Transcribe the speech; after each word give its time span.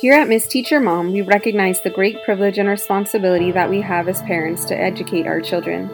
Here 0.00 0.14
at 0.14 0.30
Miss 0.30 0.46
Teacher 0.46 0.80
Mom, 0.80 1.12
we 1.12 1.20
recognize 1.20 1.82
the 1.82 1.90
great 1.90 2.24
privilege 2.24 2.56
and 2.56 2.66
responsibility 2.66 3.52
that 3.52 3.68
we 3.68 3.82
have 3.82 4.08
as 4.08 4.22
parents 4.22 4.64
to 4.64 4.74
educate 4.74 5.26
our 5.26 5.42
children. 5.42 5.90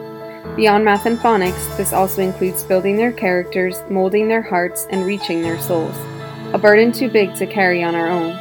Beyond 0.55 0.85
math 0.85 1.07
and 1.07 1.19
phonics, 1.19 1.77
this 1.77 1.93
also 1.93 2.23
includes 2.23 2.63
building 2.63 2.97
their 2.97 3.11
characters, 3.11 3.83
molding 3.91 4.29
their 4.29 4.43
hearts, 4.43 4.87
and 4.91 5.05
reaching 5.05 5.43
their 5.43 5.61
souls. 5.61 5.97
A 6.55 6.59
burden 6.59 6.93
too 6.93 7.09
big 7.09 7.35
to 7.35 7.49
carry 7.49 7.83
on 7.83 7.97
our 7.97 8.09
own. 8.09 8.39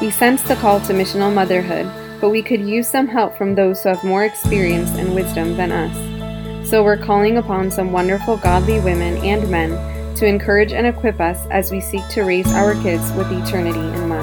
We 0.00 0.10
sense 0.10 0.42
the 0.42 0.56
call 0.56 0.80
to 0.80 0.92
missional 0.92 1.32
motherhood, 1.32 1.88
but 2.20 2.30
we 2.30 2.42
could 2.42 2.62
use 2.62 2.88
some 2.88 3.06
help 3.06 3.38
from 3.38 3.54
those 3.54 3.84
who 3.84 3.90
have 3.90 4.02
more 4.02 4.24
experience 4.24 4.90
and 4.96 5.14
wisdom 5.14 5.56
than 5.56 5.70
us. 5.70 6.68
So 6.68 6.82
we're 6.82 6.96
calling 6.96 7.36
upon 7.36 7.70
some 7.70 7.92
wonderful 7.92 8.38
godly 8.38 8.80
women 8.80 9.18
and 9.18 9.48
men 9.48 10.16
to 10.16 10.26
encourage 10.26 10.72
and 10.72 10.84
equip 10.84 11.20
us 11.20 11.46
as 11.52 11.70
we 11.70 11.80
seek 11.80 12.08
to 12.08 12.22
raise 12.22 12.52
our 12.54 12.74
kids 12.82 13.12
with 13.12 13.30
eternity 13.30 13.78
in 13.78 14.08
mind. 14.08 14.15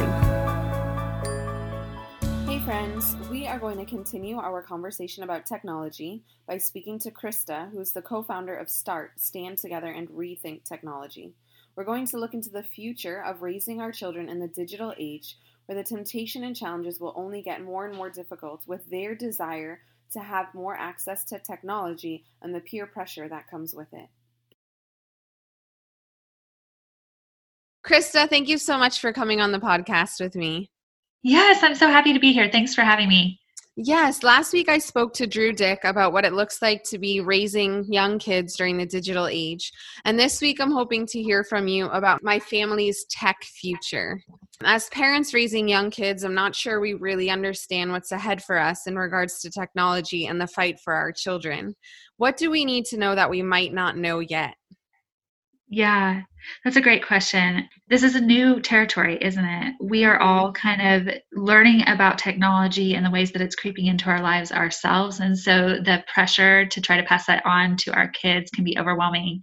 Are 3.53 3.59
going 3.59 3.77
to 3.77 3.85
continue 3.85 4.39
our 4.39 4.63
conversation 4.63 5.23
about 5.23 5.45
technology 5.45 6.23
by 6.47 6.57
speaking 6.57 6.97
to 6.97 7.11
Krista, 7.11 7.69
who 7.69 7.79
is 7.79 7.93
the 7.93 8.01
co 8.01 8.23
founder 8.23 8.55
of 8.55 8.67
START 8.67 9.11
Stand 9.19 9.59
Together 9.59 9.91
and 9.91 10.09
Rethink 10.09 10.63
Technology. 10.63 11.35
We're 11.75 11.83
going 11.83 12.07
to 12.07 12.17
look 12.17 12.33
into 12.33 12.49
the 12.49 12.63
future 12.63 13.23
of 13.23 13.43
raising 13.43 13.79
our 13.79 13.91
children 13.91 14.27
in 14.27 14.39
the 14.39 14.47
digital 14.47 14.95
age 14.97 15.37
where 15.67 15.75
the 15.77 15.83
temptation 15.83 16.43
and 16.43 16.55
challenges 16.55 16.99
will 16.99 17.13
only 17.15 17.43
get 17.43 17.61
more 17.61 17.85
and 17.85 17.95
more 17.95 18.09
difficult 18.09 18.63
with 18.65 18.89
their 18.89 19.13
desire 19.13 19.81
to 20.13 20.19
have 20.19 20.51
more 20.55 20.75
access 20.75 21.23
to 21.25 21.37
technology 21.37 22.23
and 22.41 22.55
the 22.55 22.59
peer 22.59 22.87
pressure 22.87 23.29
that 23.29 23.47
comes 23.51 23.75
with 23.75 23.93
it. 23.93 24.07
Krista, 27.85 28.27
thank 28.27 28.49
you 28.49 28.57
so 28.57 28.79
much 28.79 28.99
for 28.99 29.13
coming 29.13 29.41
on 29.41 29.51
the 29.51 29.59
podcast 29.59 30.19
with 30.19 30.35
me. 30.35 30.71
Yes, 31.21 31.61
I'm 31.61 31.75
so 31.75 31.87
happy 31.87 32.13
to 32.13 32.19
be 32.19 32.33
here. 32.33 32.49
Thanks 32.51 32.73
for 32.73 32.81
having 32.81 33.07
me. 33.07 33.39
Yes, 33.75 34.21
last 34.21 34.53
week 34.53 34.69
I 34.69 34.77
spoke 34.77 35.15
to 35.15 35.25
Drew 35.25 35.51
Dick 35.51 35.79
about 35.83 36.13
what 36.13 36.25
it 36.25 36.33
looks 36.33 36.61
like 36.61 36.83
to 36.83 36.99
be 36.99 37.21
raising 37.21 37.91
young 37.91 38.19
kids 38.19 38.55
during 38.55 38.77
the 38.77 38.85
digital 38.85 39.25
age. 39.25 39.71
And 40.05 40.17
this 40.17 40.41
week 40.41 40.61
I'm 40.61 40.71
hoping 40.71 41.07
to 41.07 41.23
hear 41.23 41.43
from 41.43 41.67
you 41.67 41.87
about 41.87 42.23
my 42.23 42.37
family's 42.37 43.03
tech 43.09 43.43
future. 43.43 44.21
As 44.63 44.89
parents 44.89 45.33
raising 45.33 45.67
young 45.67 45.89
kids, 45.89 46.23
I'm 46.23 46.35
not 46.35 46.55
sure 46.55 46.79
we 46.79 46.93
really 46.93 47.31
understand 47.31 47.91
what's 47.91 48.11
ahead 48.11 48.43
for 48.43 48.59
us 48.59 48.85
in 48.85 48.95
regards 48.95 49.39
to 49.41 49.49
technology 49.49 50.27
and 50.27 50.39
the 50.39 50.45
fight 50.45 50.79
for 50.79 50.93
our 50.93 51.11
children. 51.11 51.75
What 52.17 52.37
do 52.37 52.51
we 52.51 52.65
need 52.65 52.85
to 52.85 52.97
know 52.97 53.15
that 53.15 53.31
we 53.31 53.41
might 53.41 53.73
not 53.73 53.97
know 53.97 54.19
yet? 54.19 54.53
Yeah, 55.67 56.21
that's 56.63 56.75
a 56.75 56.81
great 56.81 57.05
question. 57.05 57.67
This 57.89 58.03
is 58.03 58.15
a 58.15 58.21
new 58.21 58.59
territory, 58.59 59.17
isn't 59.21 59.45
it? 59.45 59.75
We 59.81 60.05
are 60.05 60.19
all 60.19 60.51
kind 60.53 61.07
of 61.07 61.15
learning 61.33 61.83
about 61.87 62.17
technology 62.17 62.95
and 62.95 63.05
the 63.05 63.11
ways 63.11 63.31
that 63.31 63.41
it's 63.41 63.55
creeping 63.55 63.87
into 63.87 64.09
our 64.09 64.21
lives 64.21 64.51
ourselves. 64.51 65.19
And 65.19 65.37
so 65.37 65.79
the 65.83 66.03
pressure 66.13 66.65
to 66.65 66.81
try 66.81 66.97
to 66.97 67.07
pass 67.07 67.25
that 67.27 67.45
on 67.45 67.77
to 67.77 67.93
our 67.93 68.07
kids 68.09 68.51
can 68.51 68.63
be 68.63 68.77
overwhelming. 68.77 69.41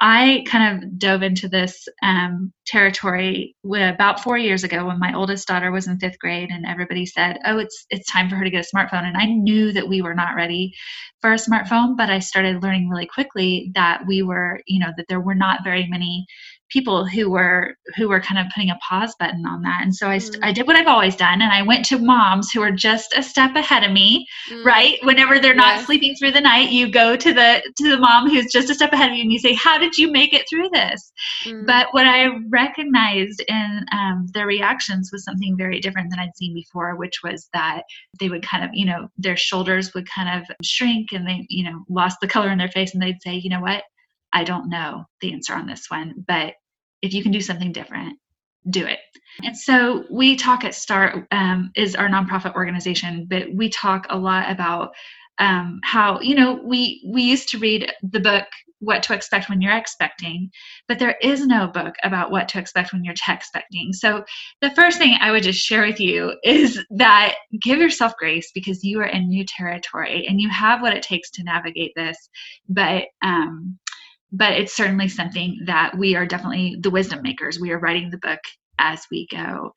I 0.00 0.44
kind 0.48 0.82
of 0.82 0.98
dove 0.98 1.22
into 1.22 1.48
this 1.48 1.86
um, 2.02 2.52
territory 2.66 3.54
about 3.64 4.20
four 4.20 4.36
years 4.36 4.64
ago 4.64 4.86
when 4.86 4.98
my 4.98 5.14
oldest 5.14 5.46
daughter 5.46 5.70
was 5.70 5.86
in 5.86 6.00
fifth 6.00 6.18
grade, 6.18 6.50
and 6.50 6.66
everybody 6.66 7.06
said, 7.06 7.38
"Oh, 7.46 7.58
it's 7.58 7.86
it's 7.88 8.10
time 8.10 8.28
for 8.28 8.34
her 8.34 8.42
to 8.42 8.50
get 8.50 8.66
a 8.66 8.76
smartphone." 8.76 9.04
And 9.04 9.16
I 9.16 9.26
knew 9.26 9.72
that 9.72 9.88
we 9.88 10.02
were 10.02 10.14
not 10.14 10.34
ready 10.34 10.72
for 11.20 11.32
a 11.32 11.36
smartphone, 11.36 11.96
but 11.96 12.10
I 12.10 12.18
started 12.18 12.64
learning 12.64 12.88
really 12.88 13.06
quickly 13.06 13.70
that 13.76 14.02
we 14.04 14.22
were, 14.22 14.60
you 14.66 14.80
know, 14.80 14.90
that 14.96 15.06
there 15.08 15.20
were 15.20 15.36
not 15.36 15.62
very 15.62 15.86
many 15.86 16.26
people 16.72 17.06
who 17.06 17.30
were 17.30 17.76
who 17.96 18.08
were 18.08 18.20
kind 18.20 18.38
of 18.38 18.52
putting 18.54 18.70
a 18.70 18.78
pause 18.88 19.14
button 19.18 19.44
on 19.46 19.62
that 19.62 19.80
and 19.82 19.94
so 19.94 20.08
I, 20.08 20.16
mm. 20.16 20.38
I 20.42 20.52
did 20.52 20.66
what 20.66 20.76
i've 20.76 20.86
always 20.86 21.14
done 21.16 21.42
and 21.42 21.52
i 21.52 21.62
went 21.62 21.84
to 21.86 21.98
moms 21.98 22.50
who 22.50 22.62
are 22.62 22.70
just 22.70 23.14
a 23.16 23.22
step 23.22 23.54
ahead 23.54 23.84
of 23.84 23.92
me 23.92 24.26
mm. 24.50 24.64
right 24.64 24.98
whenever 25.02 25.38
they're 25.38 25.54
not 25.54 25.76
yes. 25.76 25.86
sleeping 25.86 26.14
through 26.14 26.32
the 26.32 26.40
night 26.40 26.70
you 26.70 26.90
go 26.90 27.16
to 27.16 27.32
the 27.32 27.62
to 27.76 27.90
the 27.90 27.98
mom 27.98 28.28
who's 28.28 28.50
just 28.50 28.70
a 28.70 28.74
step 28.74 28.92
ahead 28.92 29.10
of 29.10 29.16
you 29.16 29.22
and 29.22 29.32
you 29.32 29.38
say 29.38 29.52
how 29.54 29.78
did 29.78 29.96
you 29.98 30.10
make 30.10 30.32
it 30.32 30.46
through 30.48 30.68
this 30.72 31.12
mm. 31.44 31.66
but 31.66 31.88
what 31.92 32.06
i 32.06 32.28
recognized 32.48 33.42
in 33.48 33.84
um, 33.92 34.26
their 34.32 34.46
reactions 34.46 35.10
was 35.12 35.24
something 35.24 35.56
very 35.56 35.80
different 35.80 36.10
than 36.10 36.20
i'd 36.20 36.36
seen 36.36 36.54
before 36.54 36.96
which 36.96 37.20
was 37.22 37.48
that 37.52 37.82
they 38.18 38.28
would 38.28 38.46
kind 38.46 38.64
of 38.64 38.70
you 38.72 38.86
know 38.86 39.08
their 39.18 39.36
shoulders 39.36 39.92
would 39.94 40.08
kind 40.08 40.40
of 40.40 40.56
shrink 40.62 41.12
and 41.12 41.26
they 41.26 41.46
you 41.48 41.64
know 41.64 41.84
lost 41.88 42.16
the 42.20 42.28
color 42.28 42.50
in 42.50 42.58
their 42.58 42.68
face 42.68 42.94
and 42.94 43.02
they'd 43.02 43.22
say 43.22 43.34
you 43.34 43.50
know 43.50 43.60
what 43.60 43.82
I 44.32 44.44
don't 44.44 44.68
know 44.68 45.04
the 45.20 45.32
answer 45.32 45.54
on 45.54 45.66
this 45.66 45.90
one, 45.90 46.24
but 46.26 46.54
if 47.02 47.12
you 47.12 47.22
can 47.22 47.32
do 47.32 47.40
something 47.40 47.72
different, 47.72 48.18
do 48.70 48.86
it. 48.86 49.00
And 49.42 49.56
so 49.56 50.04
we 50.10 50.36
talk 50.36 50.64
at 50.64 50.74
Start 50.74 51.26
um, 51.30 51.72
is 51.74 51.94
our 51.94 52.08
nonprofit 52.08 52.54
organization, 52.54 53.26
but 53.28 53.52
we 53.54 53.68
talk 53.68 54.06
a 54.08 54.18
lot 54.18 54.50
about 54.50 54.92
um, 55.38 55.80
how 55.82 56.20
you 56.20 56.34
know 56.34 56.60
we 56.64 57.02
we 57.12 57.22
used 57.22 57.48
to 57.50 57.58
read 57.58 57.92
the 58.02 58.20
book 58.20 58.46
what 58.78 59.02
to 59.04 59.14
expect 59.14 59.48
when 59.48 59.60
you're 59.60 59.76
expecting 59.76 60.50
but 60.88 60.98
there 60.98 61.16
is 61.22 61.46
no 61.46 61.68
book 61.68 61.94
about 62.02 62.30
what 62.30 62.48
to 62.48 62.58
expect 62.58 62.92
when 62.92 63.04
you're 63.04 63.14
expecting 63.28 63.92
so 63.92 64.24
the 64.60 64.70
first 64.72 64.98
thing 64.98 65.16
i 65.20 65.30
would 65.30 65.42
just 65.42 65.64
share 65.64 65.86
with 65.86 66.00
you 66.00 66.34
is 66.44 66.84
that 66.90 67.34
give 67.62 67.78
yourself 67.78 68.12
grace 68.18 68.50
because 68.54 68.84
you 68.84 69.00
are 69.00 69.06
in 69.06 69.28
new 69.28 69.44
territory 69.46 70.26
and 70.28 70.40
you 70.40 70.50
have 70.50 70.82
what 70.82 70.94
it 70.94 71.02
takes 71.02 71.30
to 71.30 71.44
navigate 71.44 71.92
this 71.96 72.28
but 72.68 73.04
um, 73.22 73.78
but 74.32 74.52
it's 74.54 74.74
certainly 74.74 75.08
something 75.08 75.60
that 75.66 75.96
we 75.96 76.16
are 76.16 76.26
definitely 76.26 76.76
the 76.80 76.90
wisdom 76.90 77.22
makers. 77.22 77.60
We 77.60 77.70
are 77.70 77.78
writing 77.78 78.10
the 78.10 78.18
book 78.18 78.40
as 78.78 79.06
we 79.10 79.26
go. 79.30 79.72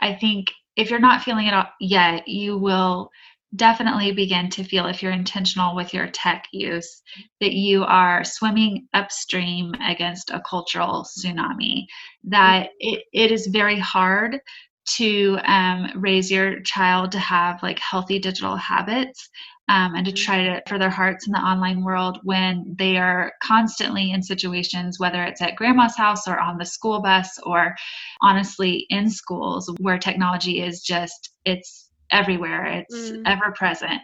I 0.00 0.14
think 0.14 0.50
if 0.76 0.90
you're 0.90 0.98
not 0.98 1.22
feeling 1.22 1.46
it 1.46 1.66
yet, 1.80 2.26
you 2.26 2.58
will 2.58 3.10
definitely 3.56 4.12
begin 4.12 4.48
to 4.48 4.64
feel 4.64 4.86
if 4.86 5.02
you're 5.02 5.12
intentional 5.12 5.74
with 5.74 5.92
your 5.92 6.06
tech 6.08 6.44
use 6.52 7.02
that 7.40 7.52
you 7.52 7.82
are 7.84 8.22
swimming 8.22 8.86
upstream 8.94 9.74
against 9.84 10.30
a 10.30 10.42
cultural 10.48 11.04
tsunami 11.04 11.86
that 12.24 12.70
it, 12.78 13.04
it 13.12 13.32
is 13.32 13.48
very 13.48 13.78
hard 13.78 14.40
to 14.86 15.38
um, 15.44 15.90
raise 15.96 16.30
your 16.30 16.60
child 16.62 17.12
to 17.12 17.18
have 17.18 17.62
like 17.62 17.78
healthy 17.78 18.18
digital 18.18 18.56
habits 18.56 19.28
um, 19.70 19.94
and 19.94 20.04
to 20.04 20.12
try 20.12 20.42
to 20.42 20.62
for 20.66 20.78
their 20.78 20.90
hearts 20.90 21.26
in 21.26 21.32
the 21.32 21.38
online 21.38 21.84
world 21.84 22.18
when 22.24 22.74
they 22.76 22.98
are 22.98 23.32
constantly 23.42 24.10
in 24.10 24.22
situations 24.22 24.98
whether 24.98 25.22
it's 25.22 25.40
at 25.40 25.56
grandma's 25.56 25.96
house 25.96 26.26
or 26.26 26.38
on 26.38 26.58
the 26.58 26.66
school 26.66 27.00
bus 27.00 27.38
or 27.44 27.74
honestly 28.20 28.84
in 28.90 29.08
schools 29.08 29.72
where 29.78 29.98
technology 29.98 30.60
is 30.60 30.82
just 30.82 31.30
it's 31.44 31.88
everywhere 32.12 32.64
it's 32.64 33.10
mm. 33.10 33.22
ever 33.24 33.52
present 33.52 34.00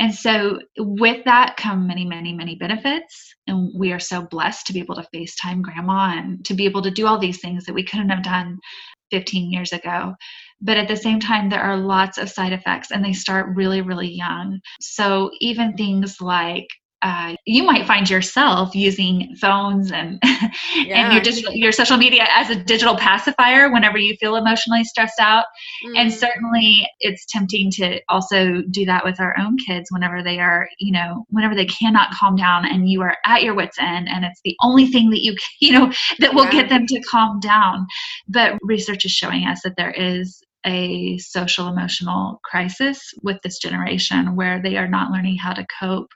and 0.00 0.12
so 0.12 0.58
with 0.76 1.24
that 1.24 1.56
come 1.56 1.86
many 1.86 2.04
many 2.04 2.32
many 2.32 2.56
benefits 2.56 3.32
and 3.46 3.70
we 3.78 3.92
are 3.92 4.00
so 4.00 4.22
blessed 4.22 4.66
to 4.66 4.72
be 4.72 4.80
able 4.80 4.96
to 4.96 5.06
facetime 5.14 5.62
grandma 5.62 6.12
and 6.16 6.44
to 6.44 6.54
be 6.54 6.64
able 6.64 6.82
to 6.82 6.90
do 6.90 7.06
all 7.06 7.18
these 7.18 7.40
things 7.40 7.64
that 7.64 7.74
we 7.74 7.84
couldn't 7.84 8.08
have 8.08 8.24
done 8.24 8.58
15 9.12 9.52
years 9.52 9.72
ago 9.72 10.14
but 10.60 10.76
at 10.76 10.88
the 10.88 10.96
same 10.96 11.20
time 11.20 11.48
there 11.48 11.62
are 11.62 11.76
lots 11.76 12.18
of 12.18 12.30
side 12.30 12.52
effects 12.52 12.90
and 12.90 13.04
they 13.04 13.12
start 13.12 13.54
really 13.54 13.80
really 13.80 14.10
young 14.10 14.60
so 14.80 15.30
even 15.40 15.74
things 15.74 16.20
like 16.20 16.66
uh, 17.04 17.34
you 17.44 17.62
might 17.62 17.86
find 17.86 18.08
yourself 18.08 18.74
using 18.74 19.36
phones 19.38 19.92
and 19.92 20.18
yeah. 20.74 21.04
and 21.04 21.12
your 21.12 21.22
digital 21.22 21.52
your 21.52 21.70
social 21.70 21.98
media 21.98 22.26
as 22.30 22.48
a 22.48 22.56
digital 22.56 22.96
pacifier 22.96 23.70
whenever 23.70 23.98
you 23.98 24.16
feel 24.16 24.36
emotionally 24.36 24.82
stressed 24.82 25.20
out 25.20 25.44
mm. 25.86 25.98
and 25.98 26.10
certainly 26.10 26.88
it's 27.00 27.26
tempting 27.26 27.70
to 27.70 28.00
also 28.08 28.62
do 28.70 28.86
that 28.86 29.04
with 29.04 29.20
our 29.20 29.38
own 29.38 29.58
kids 29.58 29.90
whenever 29.90 30.22
they 30.22 30.38
are 30.40 30.66
you 30.78 30.90
know 30.90 31.26
whenever 31.28 31.54
they 31.54 31.66
cannot 31.66 32.10
calm 32.14 32.36
down 32.36 32.64
and 32.64 32.88
you 32.88 33.02
are 33.02 33.18
at 33.26 33.42
your 33.42 33.54
wits 33.54 33.76
end 33.78 34.08
and 34.08 34.24
it's 34.24 34.40
the 34.42 34.56
only 34.62 34.86
thing 34.86 35.10
that 35.10 35.20
you 35.20 35.36
you 35.60 35.72
know 35.72 35.92
that 36.20 36.32
will 36.32 36.46
yeah. 36.46 36.52
get 36.52 36.70
them 36.70 36.86
to 36.86 36.98
calm 37.02 37.38
down 37.38 37.86
but 38.28 38.54
research 38.62 39.04
is 39.04 39.12
showing 39.12 39.46
us 39.46 39.60
that 39.62 39.76
there 39.76 39.90
is 39.90 40.40
a 40.64 41.18
social 41.18 41.68
emotional 41.68 42.40
crisis 42.44 43.12
with 43.22 43.38
this 43.42 43.58
generation 43.58 44.36
where 44.36 44.60
they 44.62 44.76
are 44.76 44.88
not 44.88 45.10
learning 45.10 45.36
how 45.36 45.52
to 45.52 45.66
cope. 45.80 46.10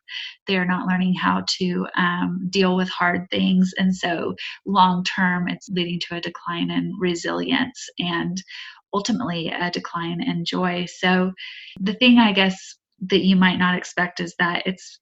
They 0.47 0.57
are 0.57 0.65
not 0.65 0.87
learning 0.87 1.15
how 1.15 1.45
to 1.59 1.87
um, 1.97 2.49
deal 2.51 2.77
with 2.77 2.89
hard 2.89 3.29
things. 3.31 3.73
And 3.79 3.95
so 3.95 4.35
long 4.67 5.05
term 5.05 5.49
it's 5.49 5.69
leading 5.69 6.01
to 6.09 6.17
a 6.17 6.21
decline 6.21 6.71
in 6.71 6.95
resilience 6.99 7.89
and 7.99 8.43
ultimately 8.93 9.49
a 9.49 9.71
decline 9.71 10.23
in 10.23 10.45
joy. 10.45 10.87
So 10.89 11.33
the 11.81 11.95
thing 11.95 12.19
i 12.19 12.33
guess 12.33 12.77
that 13.01 13.25
you 13.25 13.37
might 13.37 13.59
not 13.59 13.77
expect 13.77 14.21
is 14.21 14.35
that 14.39 14.67
it's 14.67 14.99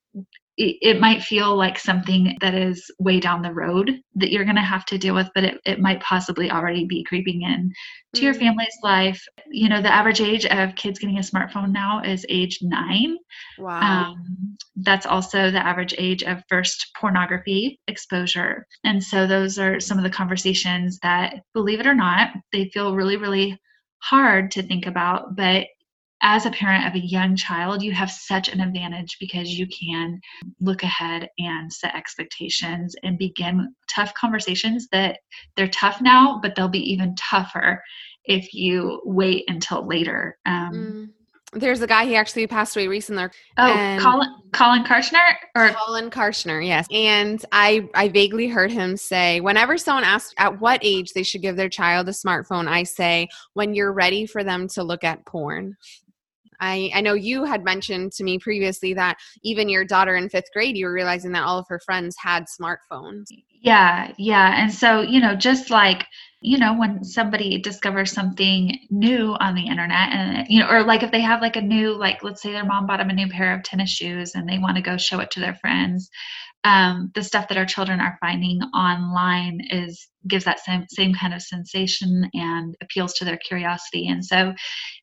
it, 0.56 1.00
might 1.00 1.22
feel 1.22 1.54
like 1.56 1.78
something 1.78 2.36
that 2.40 2.54
is 2.54 2.90
way 2.98 3.20
down 3.20 3.42
the 3.42 3.52
road 3.52 4.00
that 4.14 4.30
you're 4.30 4.44
going 4.44 4.56
to 4.56 4.62
have 4.62 4.86
to 4.86 4.98
deal 4.98 5.14
with, 5.14 5.28
but 5.34 5.44
it, 5.44 5.60
it 5.64 5.80
might 5.80 6.00
possibly 6.00 6.50
already 6.50 6.86
be 6.86 7.04
creeping 7.04 7.42
in 7.42 7.72
to 8.14 8.22
your 8.22 8.34
mm. 8.34 8.38
family's 8.38 8.76
life. 8.82 9.22
You 9.50 9.68
know, 9.68 9.82
the 9.82 9.92
average 9.92 10.20
age 10.20 10.46
of 10.46 10.74
kids 10.74 10.98
getting 10.98 11.18
a 11.18 11.20
smartphone 11.20 11.72
now 11.72 12.00
is 12.02 12.24
age 12.28 12.60
nine. 12.62 13.16
Wow. 13.58 14.12
Um, 14.12 14.56
that's 14.76 15.06
also 15.06 15.50
the 15.50 15.64
average 15.64 15.94
age 15.98 16.22
of 16.22 16.42
first 16.48 16.90
pornography 16.98 17.78
exposure. 17.86 18.66
And 18.84 19.02
so 19.02 19.26
those 19.26 19.58
are 19.58 19.78
some 19.78 19.98
of 19.98 20.04
the 20.04 20.10
conversations 20.10 20.98
that, 21.02 21.42
believe 21.52 21.80
it 21.80 21.86
or 21.86 21.94
not, 21.94 22.30
they 22.52 22.70
feel 22.70 22.94
really, 22.94 23.16
really 23.16 23.60
hard 23.98 24.50
to 24.52 24.62
think 24.62 24.86
about, 24.86 25.36
but 25.36 25.66
as 26.22 26.46
a 26.46 26.50
parent 26.50 26.86
of 26.86 26.94
a 26.94 27.06
young 27.06 27.36
child, 27.36 27.82
you 27.82 27.92
have 27.92 28.10
such 28.10 28.48
an 28.48 28.60
advantage 28.60 29.16
because 29.20 29.50
you 29.50 29.66
can 29.66 30.20
look 30.60 30.82
ahead 30.82 31.28
and 31.38 31.72
set 31.72 31.94
expectations 31.94 32.94
and 33.02 33.18
begin 33.18 33.74
tough 33.88 34.14
conversations 34.14 34.88
that 34.92 35.18
they're 35.56 35.68
tough 35.68 36.00
now, 36.00 36.40
but 36.42 36.54
they'll 36.54 36.68
be 36.68 36.92
even 36.92 37.14
tougher 37.16 37.82
if 38.24 38.52
you 38.54 39.00
wait 39.04 39.44
until 39.48 39.86
later. 39.86 40.38
Um, 40.46 40.72
mm. 40.72 41.08
There's 41.52 41.80
a 41.80 41.86
guy 41.86 42.04
he 42.04 42.16
actually 42.16 42.46
passed 42.48 42.76
away 42.76 42.88
recently. 42.88 43.28
Oh, 43.56 43.98
Colin 44.00 44.28
Colin 44.52 44.84
Kartchner 44.84 45.22
or 45.54 45.70
Colin 45.70 46.10
Kartchner, 46.10 46.64
yes. 46.64 46.86
And 46.90 47.42
I 47.52 47.88
I 47.94 48.08
vaguely 48.08 48.48
heard 48.48 48.72
him 48.72 48.96
say 48.96 49.40
whenever 49.40 49.78
someone 49.78 50.04
asks 50.04 50.34
at 50.38 50.60
what 50.60 50.80
age 50.82 51.12
they 51.12 51.22
should 51.22 51.42
give 51.42 51.56
their 51.56 51.68
child 51.68 52.08
a 52.08 52.12
smartphone, 52.12 52.66
I 52.66 52.82
say 52.82 53.28
when 53.54 53.74
you're 53.74 53.92
ready 53.92 54.26
for 54.26 54.42
them 54.42 54.66
to 54.70 54.82
look 54.82 55.04
at 55.04 55.24
porn. 55.24 55.76
I, 56.60 56.90
I 56.94 57.00
know 57.00 57.14
you 57.14 57.44
had 57.44 57.64
mentioned 57.64 58.12
to 58.12 58.24
me 58.24 58.38
previously 58.38 58.94
that 58.94 59.16
even 59.42 59.68
your 59.68 59.84
daughter 59.84 60.16
in 60.16 60.28
fifth 60.28 60.52
grade, 60.52 60.76
you 60.76 60.86
were 60.86 60.92
realizing 60.92 61.32
that 61.32 61.44
all 61.44 61.58
of 61.58 61.66
her 61.68 61.80
friends 61.80 62.16
had 62.18 62.44
smartphones. 62.44 63.26
Yeah, 63.60 64.12
yeah. 64.18 64.62
And 64.62 64.72
so, 64.72 65.00
you 65.00 65.20
know, 65.20 65.34
just 65.34 65.70
like, 65.70 66.06
you 66.46 66.58
know, 66.58 66.78
when 66.78 67.04
somebody 67.04 67.58
discovers 67.58 68.12
something 68.12 68.78
new 68.90 69.34
on 69.40 69.54
the 69.56 69.66
internet 69.66 70.12
and, 70.12 70.46
you 70.48 70.60
know, 70.60 70.70
or 70.70 70.84
like 70.84 71.02
if 71.02 71.10
they 71.10 71.20
have 71.20 71.42
like 71.42 71.56
a 71.56 71.60
new, 71.60 71.92
like, 71.92 72.22
let's 72.22 72.40
say 72.42 72.52
their 72.52 72.64
mom 72.64 72.86
bought 72.86 72.98
them 72.98 73.10
a 73.10 73.14
new 73.14 73.28
pair 73.28 73.54
of 73.54 73.64
tennis 73.64 73.90
shoes 73.90 74.34
and 74.34 74.48
they 74.48 74.58
want 74.58 74.76
to 74.76 74.82
go 74.82 74.96
show 74.96 75.20
it 75.20 75.30
to 75.32 75.40
their 75.40 75.56
friends 75.56 76.08
um, 76.64 77.12
the 77.14 77.22
stuff 77.22 77.48
that 77.48 77.58
our 77.58 77.64
children 77.64 78.00
are 78.00 78.18
finding 78.20 78.60
online 78.74 79.60
is 79.70 80.08
gives 80.28 80.44
that 80.46 80.58
same 80.60 80.84
same 80.90 81.14
kind 81.14 81.32
of 81.32 81.40
sensation 81.40 82.28
and 82.34 82.74
appeals 82.82 83.14
to 83.14 83.24
their 83.24 83.38
curiosity. 83.38 84.08
And 84.08 84.24
so, 84.24 84.52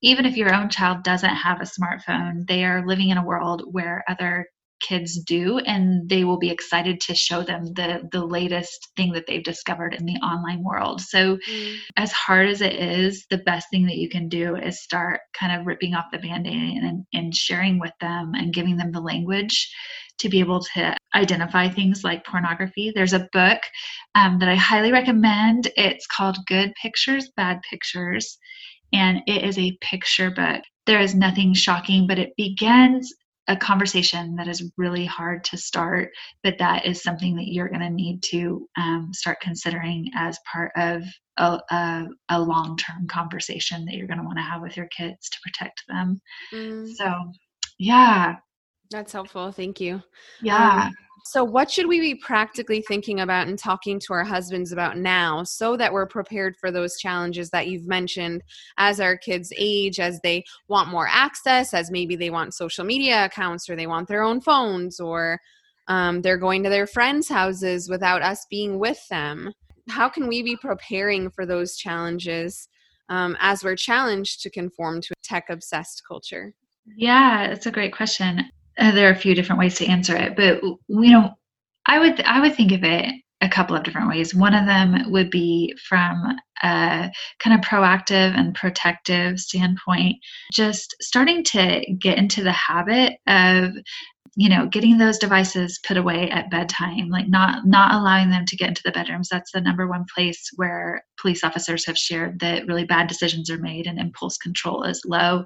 even 0.01 0.25
if 0.25 0.35
your 0.35 0.53
own 0.53 0.69
child 0.69 1.03
doesn't 1.03 1.29
have 1.29 1.61
a 1.61 1.63
smartphone, 1.63 2.45
they 2.47 2.65
are 2.65 2.85
living 2.85 3.09
in 3.09 3.17
a 3.17 3.25
world 3.25 3.63
where 3.71 4.03
other 4.09 4.47
kids 4.87 5.19
do 5.23 5.57
and 5.59 6.07
they 6.09 6.23
will 6.23 6.37
be 6.37 6.49
excited 6.49 6.99
to 6.99 7.15
show 7.15 7.41
them 7.41 7.65
the 7.73 8.07
the 8.11 8.23
latest 8.23 8.89
thing 8.95 9.11
that 9.13 9.25
they've 9.27 9.43
discovered 9.43 9.93
in 9.93 10.05
the 10.05 10.15
online 10.15 10.63
world 10.63 11.01
so 11.01 11.37
mm. 11.49 11.75
as 11.97 12.11
hard 12.11 12.47
as 12.47 12.61
it 12.61 12.73
is 12.73 13.25
the 13.29 13.37
best 13.39 13.67
thing 13.71 13.85
that 13.85 13.97
you 13.97 14.09
can 14.09 14.27
do 14.27 14.55
is 14.55 14.83
start 14.83 15.21
kind 15.37 15.59
of 15.59 15.65
ripping 15.65 15.95
off 15.95 16.05
the 16.11 16.19
band-aid 16.19 16.83
and, 16.83 17.05
and 17.13 17.35
sharing 17.35 17.79
with 17.79 17.93
them 18.01 18.33
and 18.35 18.53
giving 18.53 18.77
them 18.77 18.91
the 18.91 19.01
language 19.01 19.73
to 20.19 20.29
be 20.29 20.39
able 20.39 20.59
to 20.59 20.95
identify 21.15 21.67
things 21.67 22.03
like 22.03 22.25
pornography. 22.25 22.91
There's 22.93 23.13
a 23.13 23.27
book 23.33 23.59
um, 24.15 24.39
that 24.39 24.49
I 24.49 24.55
highly 24.55 24.91
recommend. 24.91 25.71
It's 25.75 26.05
called 26.07 26.37
Good 26.47 26.73
Pictures, 26.81 27.31
Bad 27.35 27.59
Pictures, 27.69 28.37
and 28.93 29.21
it 29.27 29.43
is 29.43 29.57
a 29.57 29.77
picture 29.81 30.29
book. 30.29 30.61
There 30.85 30.99
is 30.99 31.15
nothing 31.15 31.53
shocking, 31.53 32.07
but 32.07 32.19
it 32.19 32.33
begins 32.37 33.11
a 33.47 33.55
conversation 33.55 34.35
that 34.35 34.47
is 34.47 34.71
really 34.77 35.05
hard 35.05 35.43
to 35.43 35.57
start, 35.57 36.11
but 36.43 36.57
that 36.59 36.85
is 36.85 37.03
something 37.03 37.35
that 37.35 37.51
you're 37.51 37.69
going 37.69 37.81
to 37.81 37.89
need 37.89 38.23
to 38.23 38.67
um, 38.77 39.09
start 39.13 39.39
considering 39.41 40.09
as 40.15 40.39
part 40.51 40.71
of 40.77 41.03
a, 41.37 41.59
a, 41.71 42.07
a 42.29 42.41
long 42.41 42.77
term 42.77 43.07
conversation 43.07 43.85
that 43.85 43.95
you're 43.95 44.07
going 44.07 44.19
to 44.19 44.25
want 44.25 44.37
to 44.37 44.43
have 44.43 44.61
with 44.61 44.77
your 44.77 44.87
kids 44.87 45.29
to 45.29 45.37
protect 45.43 45.83
them. 45.87 46.21
Mm. 46.53 46.87
So, 46.93 47.13
yeah, 47.79 48.35
that's 48.89 49.11
helpful. 49.11 49.51
Thank 49.51 49.81
you. 49.81 50.01
Yeah. 50.41 50.85
Um, 50.85 50.93
so, 51.25 51.41
what 51.43 51.71
should 51.71 51.87
we 51.87 52.01
be 52.01 52.15
practically 52.15 52.81
thinking 52.81 53.21
about 53.21 53.47
and 53.47 53.57
talking 53.57 53.97
to 54.01 54.13
our 54.13 54.25
husbands 54.25 54.73
about 54.73 54.97
now 54.97 55.43
so 55.43 55.77
that 55.77 55.93
we're 55.93 56.05
prepared 56.05 56.57
for 56.57 56.69
those 56.69 56.97
challenges 56.97 57.49
that 57.51 57.67
you've 57.67 57.87
mentioned 57.87 58.43
as 58.77 58.99
our 58.99 59.17
kids 59.17 59.53
age, 59.57 60.01
as 60.01 60.19
they 60.21 60.43
want 60.67 60.89
more 60.89 61.07
access, 61.09 61.73
as 61.73 61.89
maybe 61.89 62.17
they 62.17 62.29
want 62.29 62.53
social 62.53 62.83
media 62.83 63.23
accounts 63.23 63.69
or 63.69 63.77
they 63.77 63.87
want 63.87 64.09
their 64.09 64.21
own 64.21 64.41
phones 64.41 64.99
or 64.99 65.39
um, 65.87 66.21
they're 66.21 66.37
going 66.37 66.61
to 66.63 66.69
their 66.69 66.87
friends' 66.87 67.29
houses 67.29 67.89
without 67.89 68.21
us 68.21 68.45
being 68.49 68.77
with 68.77 68.99
them? 69.07 69.53
How 69.87 70.09
can 70.09 70.27
we 70.27 70.43
be 70.43 70.57
preparing 70.57 71.29
for 71.29 71.45
those 71.45 71.77
challenges 71.77 72.67
um, 73.07 73.37
as 73.39 73.63
we're 73.63 73.77
challenged 73.77 74.41
to 74.41 74.49
conform 74.49 74.99
to 75.01 75.13
a 75.13 75.23
tech 75.27 75.49
obsessed 75.49 76.03
culture? 76.05 76.53
Yeah, 76.97 77.45
it's 77.45 77.65
a 77.65 77.71
great 77.71 77.93
question. 77.93 78.49
Uh, 78.77 78.91
there 78.91 79.07
are 79.09 79.13
a 79.13 79.15
few 79.15 79.35
different 79.35 79.59
ways 79.59 79.75
to 79.75 79.85
answer 79.85 80.15
it, 80.15 80.35
but 80.35 80.61
you 80.63 81.11
know, 81.11 81.31
I 81.85 81.99
would 81.99 82.21
I 82.21 82.41
would 82.41 82.55
think 82.55 82.71
of 82.71 82.83
it 82.83 83.13
a 83.41 83.49
couple 83.49 83.75
of 83.75 83.83
different 83.83 84.07
ways. 84.07 84.33
One 84.33 84.55
of 84.55 84.65
them 84.65 85.11
would 85.11 85.29
be 85.29 85.75
from 85.87 86.37
a 86.63 87.11
kind 87.39 87.59
of 87.59 87.59
proactive 87.59 88.37
and 88.37 88.55
protective 88.55 89.37
standpoint, 89.37 90.15
just 90.53 90.95
starting 91.01 91.43
to 91.45 91.83
get 91.99 92.17
into 92.17 92.41
the 92.41 92.53
habit 92.53 93.17
of 93.27 93.73
you 94.35 94.49
know 94.49 94.67
getting 94.67 94.97
those 94.97 95.17
devices 95.17 95.79
put 95.85 95.97
away 95.97 96.29
at 96.29 96.49
bedtime 96.49 97.09
like 97.09 97.27
not 97.27 97.65
not 97.65 97.93
allowing 97.93 98.29
them 98.29 98.45
to 98.45 98.55
get 98.55 98.69
into 98.69 98.81
the 98.83 98.91
bedrooms. 98.91 99.29
That's 99.29 99.51
the 99.51 99.61
number 99.61 99.87
one 99.87 100.05
place 100.13 100.49
where 100.55 101.03
police 101.19 101.43
officers 101.43 101.85
have 101.85 101.97
shared 101.97 102.39
that 102.39 102.67
really 102.67 102.85
bad 102.85 103.07
decisions 103.07 103.49
are 103.49 103.57
made 103.57 103.87
and 103.87 103.99
impulse 103.99 104.37
control 104.37 104.83
is 104.83 105.01
low. 105.05 105.43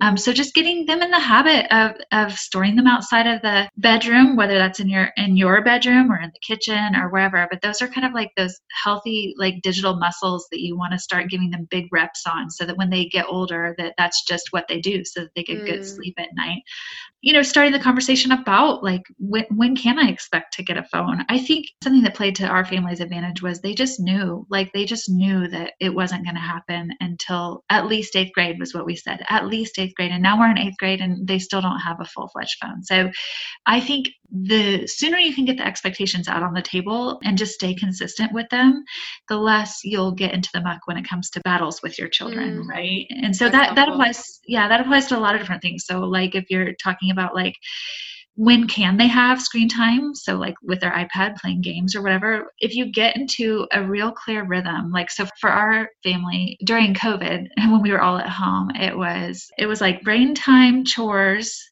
Um, 0.00 0.16
so 0.16 0.32
just 0.32 0.54
getting 0.54 0.86
them 0.86 1.02
in 1.02 1.10
the 1.10 1.18
habit 1.18 1.66
of 1.74 1.96
of 2.12 2.32
storing 2.32 2.76
them 2.76 2.86
outside 2.86 3.26
of 3.26 3.42
the 3.42 3.68
bedroom 3.76 4.36
whether 4.36 4.58
that's 4.58 4.80
in 4.80 4.88
your 4.88 5.10
in 5.16 5.36
your 5.36 5.62
bedroom 5.62 6.10
or 6.10 6.20
in 6.20 6.30
the 6.32 6.40
kitchen 6.46 6.94
or 6.96 7.08
wherever 7.08 7.46
but 7.50 7.60
those 7.62 7.82
are 7.82 7.88
kind 7.88 8.06
of 8.06 8.12
like 8.12 8.30
those 8.36 8.60
healthy 8.72 9.34
like 9.36 9.60
digital 9.62 9.96
muscles 9.96 10.46
that 10.50 10.60
you 10.60 10.76
want 10.76 10.92
to 10.92 10.98
start 10.98 11.28
giving 11.28 11.50
them 11.50 11.66
big 11.70 11.86
reps 11.92 12.24
on 12.26 12.50
so 12.50 12.64
that 12.64 12.76
when 12.76 12.90
they 12.90 13.06
get 13.06 13.26
older 13.28 13.74
that 13.78 13.94
that's 13.98 14.24
just 14.24 14.48
what 14.50 14.66
they 14.68 14.80
do 14.80 15.04
so 15.04 15.22
that 15.22 15.30
they 15.34 15.42
get 15.42 15.58
mm. 15.58 15.66
good 15.66 15.86
sleep 15.86 16.14
at 16.18 16.28
night. 16.34 16.62
You 17.20 17.32
know 17.32 17.42
starting 17.42 17.72
the 17.72 17.80
conversation 17.80 18.27
about 18.30 18.82
like 18.82 19.02
when, 19.18 19.44
when 19.54 19.76
can 19.76 19.98
i 19.98 20.08
expect 20.08 20.52
to 20.54 20.62
get 20.62 20.76
a 20.76 20.84
phone 20.84 21.24
i 21.28 21.38
think 21.38 21.66
something 21.82 22.02
that 22.02 22.14
played 22.14 22.34
to 22.34 22.46
our 22.46 22.64
family's 22.64 23.00
advantage 23.00 23.42
was 23.42 23.60
they 23.60 23.74
just 23.74 24.00
knew 24.00 24.46
like 24.50 24.72
they 24.72 24.84
just 24.84 25.08
knew 25.08 25.48
that 25.48 25.72
it 25.80 25.94
wasn't 25.94 26.24
going 26.24 26.34
to 26.34 26.40
happen 26.40 26.90
until 27.00 27.64
at 27.70 27.86
least 27.86 28.16
eighth 28.16 28.32
grade 28.32 28.58
was 28.58 28.74
what 28.74 28.86
we 28.86 28.96
said 28.96 29.24
at 29.28 29.46
least 29.46 29.78
eighth 29.78 29.94
grade 29.94 30.12
and 30.12 30.22
now 30.22 30.38
we're 30.38 30.50
in 30.50 30.58
eighth 30.58 30.76
grade 30.78 31.00
and 31.00 31.26
they 31.26 31.38
still 31.38 31.60
don't 31.60 31.80
have 31.80 32.00
a 32.00 32.04
full-fledged 32.04 32.56
phone 32.60 32.82
so 32.82 33.10
i 33.66 33.80
think 33.80 34.08
the 34.30 34.86
sooner 34.86 35.16
you 35.16 35.34
can 35.34 35.46
get 35.46 35.56
the 35.56 35.66
expectations 35.66 36.28
out 36.28 36.42
on 36.42 36.52
the 36.52 36.60
table 36.60 37.18
and 37.24 37.38
just 37.38 37.54
stay 37.54 37.74
consistent 37.74 38.32
with 38.32 38.48
them 38.50 38.84
the 39.28 39.36
less 39.36 39.80
you'll 39.84 40.12
get 40.12 40.34
into 40.34 40.50
the 40.52 40.60
muck 40.60 40.80
when 40.84 40.98
it 40.98 41.08
comes 41.08 41.30
to 41.30 41.40
battles 41.44 41.80
with 41.82 41.98
your 41.98 42.08
children 42.08 42.62
mm. 42.62 42.68
right 42.68 43.06
and 43.10 43.34
so 43.34 43.46
That's 43.46 43.52
that 43.52 43.64
helpful. 43.64 43.74
that 43.76 43.88
applies 43.88 44.40
yeah 44.46 44.68
that 44.68 44.80
applies 44.80 45.06
to 45.06 45.18
a 45.18 45.20
lot 45.20 45.34
of 45.34 45.40
different 45.40 45.62
things 45.62 45.84
so 45.86 46.00
like 46.00 46.34
if 46.34 46.50
you're 46.50 46.74
talking 46.74 47.10
about 47.10 47.34
like 47.34 47.54
when 48.38 48.68
can 48.68 48.96
they 48.96 49.08
have 49.08 49.42
screen 49.42 49.68
time? 49.68 50.14
So 50.14 50.36
like 50.36 50.54
with 50.62 50.80
their 50.80 50.92
ipad 50.92 51.36
playing 51.38 51.60
games 51.60 51.96
or 51.96 52.02
whatever 52.02 52.52
if 52.60 52.72
you 52.72 52.92
get 52.92 53.16
into 53.16 53.66
a 53.72 53.82
real 53.82 54.12
clear 54.12 54.44
rhythm 54.44 54.92
like 54.92 55.10
so 55.10 55.26
for 55.40 55.50
our 55.50 55.88
family 56.04 56.56
during 56.64 56.94
covid 56.94 57.48
and 57.56 57.72
when 57.72 57.82
we 57.82 57.90
were 57.90 58.00
all 58.00 58.16
at 58.16 58.28
home 58.28 58.70
it 58.76 58.96
was 58.96 59.48
it 59.58 59.66
was 59.66 59.80
like 59.80 60.02
brain 60.02 60.34
time 60.34 60.84
chores 60.84 61.68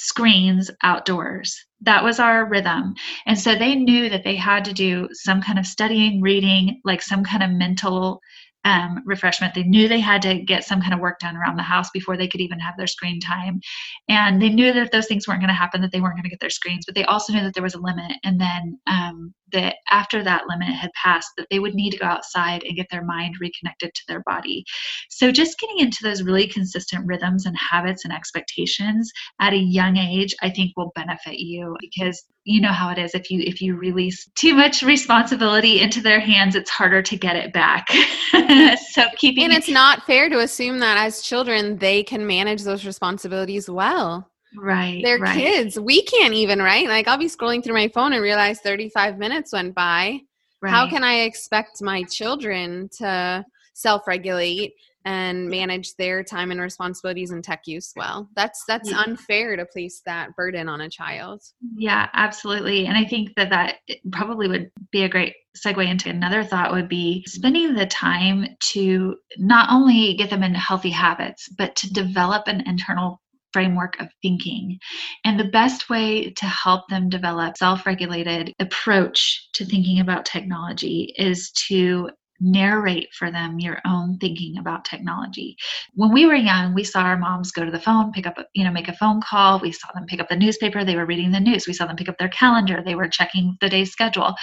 screens 0.00 0.70
outdoors. 0.82 1.62
That 1.82 2.02
was 2.02 2.18
our 2.18 2.46
rhythm. 2.46 2.94
And 3.26 3.38
so 3.38 3.54
they 3.54 3.74
knew 3.74 4.08
that 4.08 4.24
they 4.24 4.34
had 4.34 4.64
to 4.64 4.72
do 4.72 5.08
some 5.12 5.42
kind 5.42 5.58
of 5.58 5.66
studying 5.66 6.22
reading 6.22 6.80
like 6.86 7.02
some 7.02 7.22
kind 7.22 7.42
of 7.42 7.50
mental 7.50 8.20
um, 8.64 9.02
refreshment. 9.06 9.54
They 9.54 9.62
knew 9.62 9.88
they 9.88 10.00
had 10.00 10.22
to 10.22 10.38
get 10.38 10.64
some 10.64 10.80
kind 10.80 10.92
of 10.92 11.00
work 11.00 11.18
done 11.18 11.36
around 11.36 11.56
the 11.56 11.62
house 11.62 11.90
before 11.90 12.16
they 12.16 12.28
could 12.28 12.40
even 12.40 12.58
have 12.58 12.76
their 12.76 12.86
screen 12.86 13.20
time. 13.20 13.60
And 14.08 14.40
they 14.40 14.50
knew 14.50 14.72
that 14.72 14.82
if 14.82 14.90
those 14.90 15.06
things 15.06 15.26
weren't 15.26 15.40
going 15.40 15.48
to 15.48 15.54
happen, 15.54 15.80
that 15.80 15.92
they 15.92 16.00
weren't 16.00 16.16
going 16.16 16.24
to 16.24 16.30
get 16.30 16.40
their 16.40 16.50
screens, 16.50 16.84
but 16.86 16.94
they 16.94 17.04
also 17.04 17.32
knew 17.32 17.42
that 17.42 17.54
there 17.54 17.62
was 17.62 17.74
a 17.74 17.80
limit. 17.80 18.12
And 18.24 18.40
then 18.40 18.78
um, 18.86 19.34
that 19.52 19.76
after 19.90 20.22
that 20.22 20.44
limit 20.48 20.68
had 20.68 20.90
passed, 20.92 21.30
that 21.36 21.46
they 21.50 21.58
would 21.58 21.74
need 21.74 21.90
to 21.90 21.98
go 21.98 22.06
outside 22.06 22.62
and 22.64 22.76
get 22.76 22.86
their 22.90 23.04
mind 23.04 23.36
reconnected 23.40 23.94
to 23.94 24.02
their 24.08 24.22
body. 24.26 24.64
So 25.08 25.30
just 25.30 25.58
getting 25.58 25.78
into 25.78 26.02
those 26.02 26.22
really 26.22 26.46
consistent 26.46 27.06
rhythms 27.06 27.46
and 27.46 27.56
habits 27.56 28.04
and 28.04 28.12
expectations 28.12 29.10
at 29.40 29.52
a 29.52 29.58
young 29.58 29.96
age, 29.96 30.34
I 30.42 30.50
think 30.50 30.72
will 30.76 30.92
benefit 30.94 31.38
you 31.38 31.76
because 31.80 32.24
you 32.44 32.60
know 32.60 32.72
how 32.72 32.90
it 32.90 32.98
is. 32.98 33.14
If 33.14 33.30
you 33.30 33.42
if 33.42 33.60
you 33.60 33.76
release 33.76 34.28
too 34.34 34.54
much 34.54 34.82
responsibility 34.82 35.80
into 35.80 36.00
their 36.00 36.20
hands 36.20 36.56
it's 36.56 36.70
harder 36.70 37.02
to 37.02 37.16
get 37.16 37.36
it 37.36 37.52
back. 37.52 37.88
So 38.92 39.04
keeping 39.16 39.44
and 39.44 39.52
it's 39.52 39.68
not 39.68 40.04
fair 40.04 40.28
to 40.28 40.40
assume 40.40 40.80
that 40.80 40.96
as 40.96 41.22
children 41.22 41.78
they 41.78 42.02
can 42.02 42.26
manage 42.26 42.62
those 42.62 42.84
responsibilities 42.84 43.68
well 43.70 44.30
right 44.56 45.02
they're 45.04 45.18
right. 45.18 45.36
kids 45.36 45.78
we 45.78 46.02
can't 46.02 46.34
even 46.34 46.60
right 46.60 46.88
like 46.88 47.06
i'll 47.06 47.18
be 47.18 47.26
scrolling 47.26 47.62
through 47.62 47.74
my 47.74 47.88
phone 47.88 48.12
and 48.12 48.22
realize 48.22 48.60
35 48.60 49.18
minutes 49.18 49.52
went 49.52 49.74
by 49.74 50.18
right. 50.60 50.70
how 50.70 50.88
can 50.88 51.04
i 51.04 51.20
expect 51.20 51.82
my 51.82 52.02
children 52.04 52.88
to 52.98 53.44
self 53.74 54.06
regulate 54.06 54.74
and 55.04 55.48
manage 55.48 55.94
their 55.96 56.22
time 56.22 56.50
and 56.50 56.60
responsibilities 56.60 57.30
and 57.30 57.42
tech 57.42 57.62
use 57.66 57.92
well. 57.96 58.28
That's 58.36 58.64
that's 58.66 58.92
unfair 58.92 59.56
to 59.56 59.64
place 59.64 60.02
that 60.04 60.36
burden 60.36 60.68
on 60.68 60.82
a 60.82 60.90
child. 60.90 61.42
Yeah, 61.76 62.08
absolutely. 62.12 62.86
And 62.86 62.96
I 62.98 63.04
think 63.04 63.30
that 63.36 63.50
that 63.50 63.76
probably 64.12 64.48
would 64.48 64.70
be 64.92 65.04
a 65.04 65.08
great 65.08 65.34
segue 65.56 65.88
into 65.88 66.10
another 66.10 66.44
thought 66.44 66.72
would 66.72 66.88
be 66.88 67.24
spending 67.26 67.74
the 67.74 67.86
time 67.86 68.46
to 68.60 69.16
not 69.38 69.70
only 69.72 70.14
get 70.14 70.30
them 70.30 70.42
into 70.42 70.58
healthy 70.58 70.90
habits, 70.90 71.48
but 71.56 71.74
to 71.76 71.92
develop 71.92 72.46
an 72.46 72.62
internal 72.66 73.20
framework 73.52 74.00
of 74.00 74.08
thinking. 74.22 74.78
And 75.24 75.38
the 75.38 75.44
best 75.44 75.90
way 75.90 76.30
to 76.30 76.46
help 76.46 76.88
them 76.88 77.08
develop 77.08 77.56
self-regulated 77.56 78.54
approach 78.58 79.48
to 79.54 79.64
thinking 79.64 80.00
about 80.00 80.24
technology 80.24 81.14
is 81.16 81.50
to 81.68 82.10
narrate 82.40 83.08
for 83.12 83.30
them 83.30 83.58
your 83.58 83.78
own 83.86 84.18
thinking 84.18 84.58
about 84.58 84.84
technology. 84.84 85.56
When 85.94 86.12
we 86.12 86.26
were 86.26 86.34
young, 86.34 86.74
we 86.74 86.84
saw 86.84 87.00
our 87.00 87.16
moms 87.16 87.52
go 87.52 87.64
to 87.64 87.70
the 87.70 87.80
phone, 87.80 88.12
pick 88.12 88.26
up, 88.26 88.38
a, 88.38 88.46
you 88.54 88.64
know, 88.64 88.70
make 88.70 88.88
a 88.88 88.96
phone 88.96 89.20
call. 89.20 89.60
We 89.60 89.72
saw 89.72 89.88
them 89.94 90.06
pick 90.06 90.20
up 90.20 90.28
the 90.28 90.36
newspaper. 90.36 90.84
They 90.84 90.96
were 90.96 91.06
reading 91.06 91.32
the 91.32 91.40
news. 91.40 91.66
We 91.66 91.72
saw 91.72 91.86
them 91.86 91.96
pick 91.96 92.08
up 92.08 92.18
their 92.18 92.28
calendar. 92.28 92.82
They 92.84 92.94
were 92.94 93.08
checking 93.08 93.56
the 93.60 93.68
day's 93.68 93.90
schedule. 93.90 94.34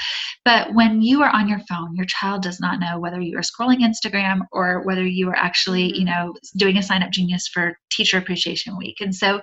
But 0.46 0.74
when 0.74 1.02
you 1.02 1.22
are 1.24 1.30
on 1.30 1.48
your 1.48 1.60
phone, 1.70 1.96
your 1.96 2.06
child 2.06 2.42
does 2.42 2.60
not 2.60 2.80
know 2.80 3.00
whether 3.00 3.22
you 3.22 3.38
are 3.38 3.42
scrolling 3.42 3.80
Instagram 3.80 4.42
or 4.52 4.82
whether 4.84 5.06
you 5.06 5.30
are 5.30 5.36
actually, 5.36 5.98
you 5.98 6.06
mm-hmm. 6.06 6.28
know, 6.28 6.34
doing 6.56 6.78
a 6.78 6.82
SignUpGenius 6.82 7.50
for 7.54 7.78
Teacher 7.92 8.18
Appreciation 8.18 8.78
Week. 8.78 8.98
And 9.02 9.14
so 9.14 9.42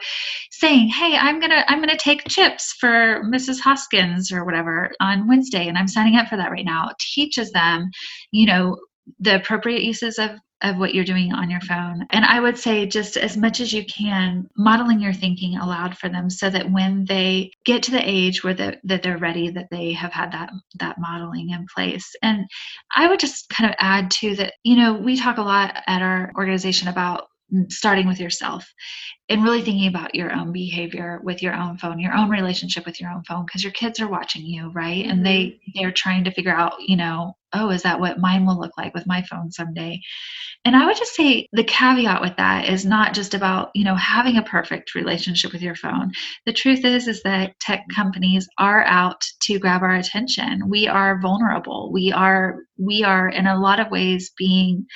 saying, 0.51 0.89
"Hey, 0.89 1.17
I'm 1.17 1.41
going 1.41 1.51
to 1.51 1.71
I'm 1.71 1.79
going 1.79 1.89
to 1.91 1.97
take 1.97 2.29
chips 2.29 2.75
for 2.79 3.23
Mrs. 3.25 3.61
Hoskins 3.61 4.33
or 4.33 4.45
whatever 4.45 4.91
on 5.01 5.29
Wednesday 5.29 5.69
and 5.69 5.77
I'm 5.77 5.89
signing 5.89 6.17
up 6.17 6.29
for 6.29 6.37
that 6.37 6.51
right 6.51 6.65
now." 6.65 6.91
teaches 7.15 7.51
them, 7.53 7.91
you 8.31 8.44
you 8.45 8.51
know 8.53 8.77
the 9.21 9.37
appropriate 9.37 9.83
uses 9.83 10.19
of 10.19 10.33
of 10.61 10.77
what 10.77 10.95
you're 10.95 11.05
doing 11.05 11.33
on 11.33 11.51
your 11.51 11.61
phone. 11.63 12.07
And 12.11 12.27
I 12.27 12.41
would 12.41 12.59
say 12.59 12.87
just 12.87 13.17
as 13.17 13.37
much 13.37 13.61
as 13.61 13.73
you 13.73 13.85
can, 13.87 14.47
modeling 14.57 15.01
your 15.01 15.15
thinking 15.15 15.57
aloud 15.57 15.97
for 15.97 16.09
them 16.11 16.29
so 16.29 16.49
that 16.51 16.71
when 16.71 17.07
they 17.07 17.51
get 17.65 17.83
to 17.85 17.91
the 17.91 18.03
age 18.03 18.45
where 18.45 18.55
the, 18.55 18.79
that 18.85 19.03
they're 19.03 19.19
ready, 19.19 19.51
that 19.51 19.69
they 19.71 19.93
have 19.93 20.13
had 20.13 20.33
that 20.33 20.51
that 20.79 20.97
modeling 20.99 21.51
in 21.51 21.67
place. 21.75 22.15
And 22.23 22.45
I 22.95 23.09
would 23.09 23.19
just 23.19 23.49
kind 23.49 23.69
of 23.69 23.77
add 23.79 24.11
to 24.13 24.37
that, 24.37 24.55
you 24.63 24.77
know, 24.77 24.93
we 24.95 25.17
talk 25.17 25.39
a 25.39 25.43
lot 25.43 25.83
at 25.87 26.03
our 26.03 26.31
organization 26.37 26.89
about 26.89 27.25
starting 27.69 28.07
with 28.07 28.21
yourself 28.21 28.67
and 29.29 29.43
really 29.43 29.63
thinking 29.63 29.89
about 29.89 30.15
your 30.15 30.33
own 30.33 30.53
behavior 30.53 31.21
with 31.23 31.43
your 31.43 31.55
own 31.55 31.79
phone 31.79 31.99
your 31.99 32.15
own 32.15 32.29
relationship 32.29 32.85
with 32.85 33.01
your 33.01 33.11
own 33.11 33.23
phone 33.25 33.45
because 33.45 33.63
your 33.63 33.73
kids 33.73 34.01
are 34.01 34.09
watching 34.09 34.45
you 34.45 34.71
right 34.73 35.03
mm-hmm. 35.03 35.11
and 35.11 35.27
they 35.27 35.45
mm-hmm. 35.45 35.71
they're 35.75 35.93
trying 35.93 36.25
to 36.25 36.33
figure 36.33 36.55
out 36.55 36.75
you 36.81 36.97
know 36.97 37.37
oh 37.53 37.71
is 37.71 37.83
that 37.83 38.01
what 38.01 38.19
mine 38.19 38.47
will 38.47 38.59
look 38.59 38.73
like 38.77 38.95
with 38.95 39.07
my 39.07 39.23
phone 39.23 39.53
someday 39.53 40.01
and 40.65 40.75
i 40.75 40.87
would 40.87 40.97
just 40.97 41.15
say 41.15 41.47
the 41.53 41.65
caveat 41.65 42.21
with 42.21 42.37
that 42.37 42.69
is 42.69 42.85
not 42.85 43.15
just 43.15 43.35
about 43.35 43.71
you 43.75 43.85
know 43.85 43.95
having 43.95 44.37
a 44.37 44.43
perfect 44.43 44.95
relationship 44.95 45.53
with 45.53 45.63
your 45.63 45.77
phone 45.77 46.11
the 46.47 46.53
truth 46.53 46.85
is 46.85 47.09
is 47.09 47.23
that 47.23 47.59
tech 47.61 47.85
companies 47.95 48.49
are 48.59 48.85
out 48.85 49.23
to 49.41 49.59
grab 49.59 49.83
our 49.83 49.95
attention 49.95 50.69
we 50.69 50.89
are 50.89 51.21
vulnerable 51.21 51.91
we 51.93 52.11
are 52.11 52.61
we 52.79 53.05
are 53.05 53.29
in 53.29 53.47
a 53.47 53.59
lot 53.59 53.81
of 53.81 53.91
ways 53.91 54.33
being 54.37 54.87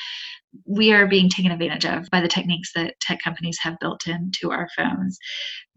we 0.66 0.92
are 0.92 1.06
being 1.06 1.28
taken 1.28 1.50
advantage 1.52 1.84
of 1.84 2.08
by 2.10 2.20
the 2.20 2.28
techniques 2.28 2.72
that 2.74 2.94
tech 3.00 3.20
companies 3.22 3.58
have 3.60 3.78
built 3.80 4.06
into 4.06 4.50
our 4.50 4.68
phones. 4.76 5.18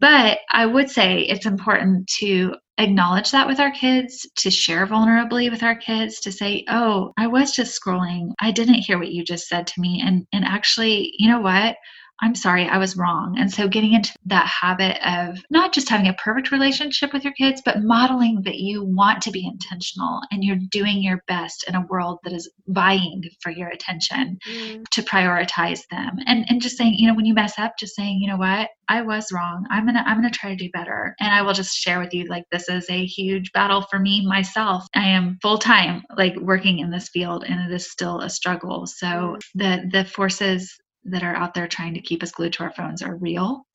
But 0.00 0.38
I 0.50 0.66
would 0.66 0.90
say 0.90 1.20
it's 1.20 1.46
important 1.46 2.08
to 2.20 2.54
acknowledge 2.78 3.30
that 3.30 3.46
with 3.46 3.60
our 3.60 3.70
kids, 3.70 4.26
to 4.38 4.50
share 4.50 4.86
vulnerably 4.86 5.50
with 5.50 5.62
our 5.62 5.76
kids, 5.76 6.20
to 6.20 6.32
say, 6.32 6.64
"Oh, 6.68 7.12
I 7.18 7.26
was 7.26 7.52
just 7.52 7.78
scrolling. 7.80 8.32
I 8.40 8.50
didn't 8.50 8.74
hear 8.74 8.98
what 8.98 9.12
you 9.12 9.24
just 9.24 9.48
said 9.48 9.66
to 9.68 9.80
me." 9.80 10.02
And 10.04 10.26
and 10.32 10.44
actually, 10.44 11.12
you 11.18 11.28
know 11.28 11.40
what? 11.40 11.76
I'm 12.20 12.34
sorry, 12.36 12.68
I 12.68 12.78
was 12.78 12.96
wrong. 12.96 13.36
And 13.38 13.52
so 13.52 13.66
getting 13.66 13.94
into 13.94 14.12
that 14.26 14.46
habit 14.46 14.96
of 15.04 15.42
not 15.50 15.72
just 15.72 15.88
having 15.88 16.06
a 16.06 16.14
perfect 16.14 16.52
relationship 16.52 17.12
with 17.12 17.24
your 17.24 17.32
kids, 17.32 17.62
but 17.64 17.82
modeling 17.82 18.42
that 18.44 18.58
you 18.58 18.84
want 18.84 19.22
to 19.22 19.32
be 19.32 19.44
intentional 19.44 20.20
and 20.30 20.44
you're 20.44 20.58
doing 20.70 21.02
your 21.02 21.22
best 21.26 21.64
in 21.66 21.74
a 21.74 21.86
world 21.86 22.20
that 22.22 22.32
is 22.32 22.48
vying 22.68 23.24
for 23.40 23.50
your 23.50 23.68
attention 23.68 24.38
mm. 24.48 24.84
to 24.90 25.02
prioritize 25.02 25.80
them. 25.90 26.16
And 26.26 26.44
and 26.48 26.62
just 26.62 26.76
saying, 26.76 26.94
you 26.96 27.08
know, 27.08 27.14
when 27.14 27.26
you 27.26 27.34
mess 27.34 27.58
up, 27.58 27.72
just 27.78 27.96
saying, 27.96 28.20
you 28.20 28.28
know 28.28 28.36
what, 28.36 28.68
I 28.88 29.02
was 29.02 29.32
wrong. 29.32 29.66
I'm 29.70 29.86
gonna 29.86 30.04
I'm 30.06 30.18
gonna 30.18 30.30
try 30.30 30.50
to 30.50 30.56
do 30.56 30.70
better. 30.72 31.16
And 31.18 31.32
I 31.32 31.42
will 31.42 31.54
just 31.54 31.74
share 31.74 31.98
with 31.98 32.14
you 32.14 32.26
like 32.26 32.44
this 32.52 32.68
is 32.68 32.88
a 32.88 33.04
huge 33.04 33.50
battle 33.52 33.82
for 33.90 33.98
me 33.98 34.24
myself. 34.26 34.86
I 34.94 35.08
am 35.08 35.38
full 35.42 35.58
time 35.58 36.02
like 36.16 36.36
working 36.36 36.78
in 36.78 36.90
this 36.90 37.08
field 37.08 37.44
and 37.46 37.60
it 37.60 37.74
is 37.74 37.90
still 37.90 38.20
a 38.20 38.30
struggle. 38.30 38.86
So 38.86 39.06
mm. 39.06 39.40
the 39.54 39.88
the 39.90 40.04
forces 40.04 40.78
that 41.04 41.22
are 41.22 41.34
out 41.34 41.54
there 41.54 41.68
trying 41.68 41.94
to 41.94 42.00
keep 42.00 42.22
us 42.22 42.32
glued 42.32 42.52
to 42.54 42.64
our 42.64 42.72
phones 42.72 43.02
are 43.02 43.16
real. 43.16 43.66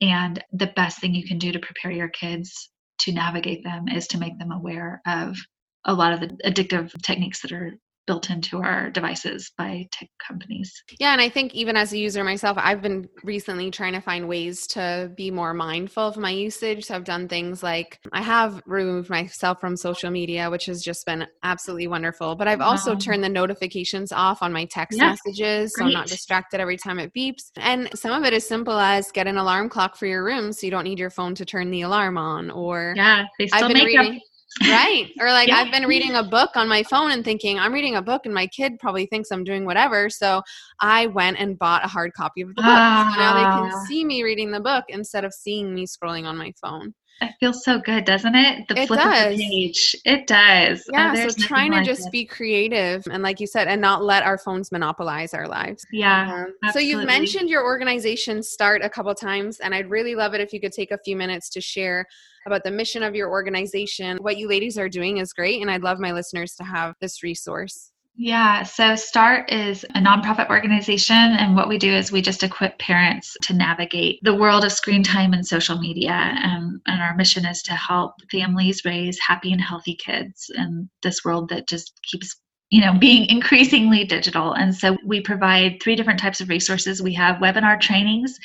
And 0.00 0.42
the 0.52 0.72
best 0.76 1.00
thing 1.00 1.14
you 1.14 1.26
can 1.26 1.38
do 1.38 1.52
to 1.52 1.58
prepare 1.58 1.90
your 1.90 2.08
kids 2.08 2.70
to 3.00 3.12
navigate 3.12 3.64
them 3.64 3.88
is 3.88 4.06
to 4.08 4.18
make 4.18 4.38
them 4.38 4.52
aware 4.52 5.02
of 5.06 5.36
a 5.84 5.94
lot 5.94 6.12
of 6.12 6.20
the 6.20 6.28
addictive 6.44 6.90
techniques 7.02 7.42
that 7.42 7.52
are 7.52 7.74
built 8.06 8.30
into 8.30 8.58
our 8.58 8.90
devices 8.90 9.52
by 9.56 9.86
tech 9.92 10.08
companies. 10.26 10.72
Yeah, 10.98 11.12
and 11.12 11.20
I 11.20 11.28
think 11.28 11.54
even 11.54 11.76
as 11.76 11.92
a 11.92 11.98
user 11.98 12.24
myself, 12.24 12.58
I've 12.60 12.82
been 12.82 13.08
recently 13.22 13.70
trying 13.70 13.92
to 13.92 14.00
find 14.00 14.28
ways 14.28 14.66
to 14.68 15.12
be 15.16 15.30
more 15.30 15.54
mindful 15.54 16.08
of 16.08 16.16
my 16.16 16.30
usage. 16.30 16.86
So 16.86 16.96
I've 16.96 17.04
done 17.04 17.28
things 17.28 17.62
like 17.62 17.98
I 18.12 18.22
have 18.22 18.62
removed 18.66 19.10
myself 19.10 19.60
from 19.60 19.76
social 19.76 20.10
media, 20.10 20.50
which 20.50 20.66
has 20.66 20.82
just 20.82 21.06
been 21.06 21.26
absolutely 21.42 21.86
wonderful. 21.88 22.34
But 22.34 22.48
I've 22.48 22.60
also 22.60 22.94
turned 22.96 23.22
the 23.22 23.28
notifications 23.28 24.12
off 24.12 24.42
on 24.42 24.52
my 24.52 24.64
text 24.64 24.98
yeah, 24.98 25.10
messages 25.10 25.72
so 25.76 25.84
I'm 25.84 25.92
not 25.92 26.06
distracted 26.06 26.60
every 26.60 26.76
time 26.76 26.98
it 26.98 27.12
beeps. 27.14 27.50
And 27.56 27.88
some 27.94 28.12
of 28.12 28.24
it 28.24 28.32
is 28.32 28.46
simple 28.46 28.78
as 28.78 29.10
get 29.12 29.26
an 29.26 29.36
alarm 29.36 29.68
clock 29.68 29.96
for 29.96 30.06
your 30.06 30.24
room 30.24 30.52
so 30.52 30.66
you 30.66 30.70
don't 30.70 30.84
need 30.84 30.98
your 30.98 31.10
phone 31.10 31.34
to 31.36 31.44
turn 31.44 31.70
the 31.70 31.82
alarm 31.82 32.18
on 32.18 32.50
or 32.50 32.94
Yeah, 32.96 33.24
they 33.38 33.46
still 33.46 33.68
make 33.68 33.86
reading, 33.86 34.16
up 34.16 34.22
right 34.62 35.12
or 35.20 35.30
like 35.30 35.48
yeah. 35.48 35.56
i've 35.56 35.70
been 35.70 35.86
reading 35.86 36.16
a 36.16 36.22
book 36.22 36.50
on 36.56 36.68
my 36.68 36.82
phone 36.82 37.12
and 37.12 37.24
thinking 37.24 37.58
i'm 37.58 37.72
reading 37.72 37.96
a 37.96 38.02
book 38.02 38.22
and 38.24 38.34
my 38.34 38.46
kid 38.48 38.78
probably 38.80 39.06
thinks 39.06 39.30
i'm 39.30 39.44
doing 39.44 39.64
whatever 39.64 40.10
so 40.10 40.42
i 40.80 41.06
went 41.06 41.38
and 41.38 41.58
bought 41.58 41.84
a 41.84 41.88
hard 41.88 42.12
copy 42.14 42.40
of 42.40 42.48
the 42.48 42.54
book 42.54 42.64
so 42.64 42.68
now 42.68 43.34
they 43.34 43.42
can 43.42 43.72
ah. 43.72 43.84
see 43.86 44.04
me 44.04 44.22
reading 44.22 44.50
the 44.50 44.60
book 44.60 44.84
instead 44.88 45.24
of 45.24 45.32
seeing 45.32 45.72
me 45.72 45.86
scrolling 45.86 46.24
on 46.24 46.36
my 46.36 46.52
phone 46.60 46.92
it 47.20 47.34
feels 47.40 47.64
so 47.64 47.78
good, 47.78 48.04
doesn't 48.04 48.34
it? 48.34 48.66
The 48.68 48.80
it 48.80 48.86
flip 48.86 49.00
does. 49.00 49.32
of 49.32 49.38
the 49.38 49.48
page. 49.48 49.96
It 50.04 50.26
does. 50.26 50.84
Yeah. 50.92 51.14
Oh, 51.16 51.28
so 51.28 51.42
trying 51.42 51.72
to 51.72 51.84
just 51.84 52.06
it. 52.06 52.12
be 52.12 52.24
creative 52.24 53.06
and, 53.10 53.22
like 53.22 53.40
you 53.40 53.46
said, 53.46 53.68
and 53.68 53.80
not 53.80 54.04
let 54.04 54.22
our 54.22 54.38
phones 54.38 54.72
monopolize 54.72 55.34
our 55.34 55.46
lives. 55.46 55.86
Yeah. 55.92 56.46
Um, 56.46 56.72
so 56.72 56.78
you've 56.78 57.06
mentioned 57.06 57.48
your 57.48 57.64
organization 57.64 58.42
start 58.42 58.82
a 58.82 58.88
couple 58.88 59.14
times, 59.14 59.60
and 59.60 59.74
I'd 59.74 59.90
really 59.90 60.14
love 60.14 60.34
it 60.34 60.40
if 60.40 60.52
you 60.52 60.60
could 60.60 60.72
take 60.72 60.90
a 60.90 60.98
few 60.98 61.16
minutes 61.16 61.48
to 61.50 61.60
share 61.60 62.06
about 62.46 62.64
the 62.64 62.70
mission 62.70 63.02
of 63.02 63.14
your 63.14 63.30
organization. 63.30 64.16
What 64.18 64.38
you 64.38 64.48
ladies 64.48 64.78
are 64.78 64.88
doing 64.88 65.18
is 65.18 65.32
great, 65.32 65.60
and 65.60 65.70
I'd 65.70 65.82
love 65.82 65.98
my 65.98 66.12
listeners 66.12 66.54
to 66.54 66.64
have 66.64 66.94
this 67.00 67.22
resource. 67.22 67.92
Yeah, 68.22 68.64
so 68.64 68.96
START 68.96 69.50
is 69.50 69.82
a 69.94 69.98
nonprofit 69.98 70.50
organization, 70.50 71.16
and 71.16 71.56
what 71.56 71.70
we 71.70 71.78
do 71.78 71.90
is 71.90 72.12
we 72.12 72.20
just 72.20 72.42
equip 72.42 72.78
parents 72.78 73.34
to 73.44 73.54
navigate 73.54 74.18
the 74.22 74.34
world 74.34 74.62
of 74.62 74.72
screen 74.72 75.02
time 75.02 75.32
and 75.32 75.46
social 75.46 75.78
media. 75.78 76.12
And, 76.12 76.82
and 76.86 77.00
our 77.00 77.16
mission 77.16 77.46
is 77.46 77.62
to 77.62 77.72
help 77.72 78.12
families 78.30 78.84
raise 78.84 79.18
happy 79.18 79.52
and 79.52 79.60
healthy 79.62 79.94
kids 79.94 80.50
in 80.54 80.90
this 81.02 81.24
world 81.24 81.48
that 81.48 81.66
just 81.66 81.98
keeps 82.02 82.38
you 82.70 82.80
know 82.80 82.94
being 82.94 83.28
increasingly 83.28 84.04
digital. 84.04 84.52
And 84.54 84.74
so 84.74 84.96
we 85.04 85.20
provide 85.20 85.82
three 85.82 85.96
different 85.96 86.20
types 86.20 86.40
of 86.40 86.48
resources. 86.48 87.02
We 87.02 87.14
have 87.14 87.36
webinar 87.36 87.80
trainings 87.80 88.38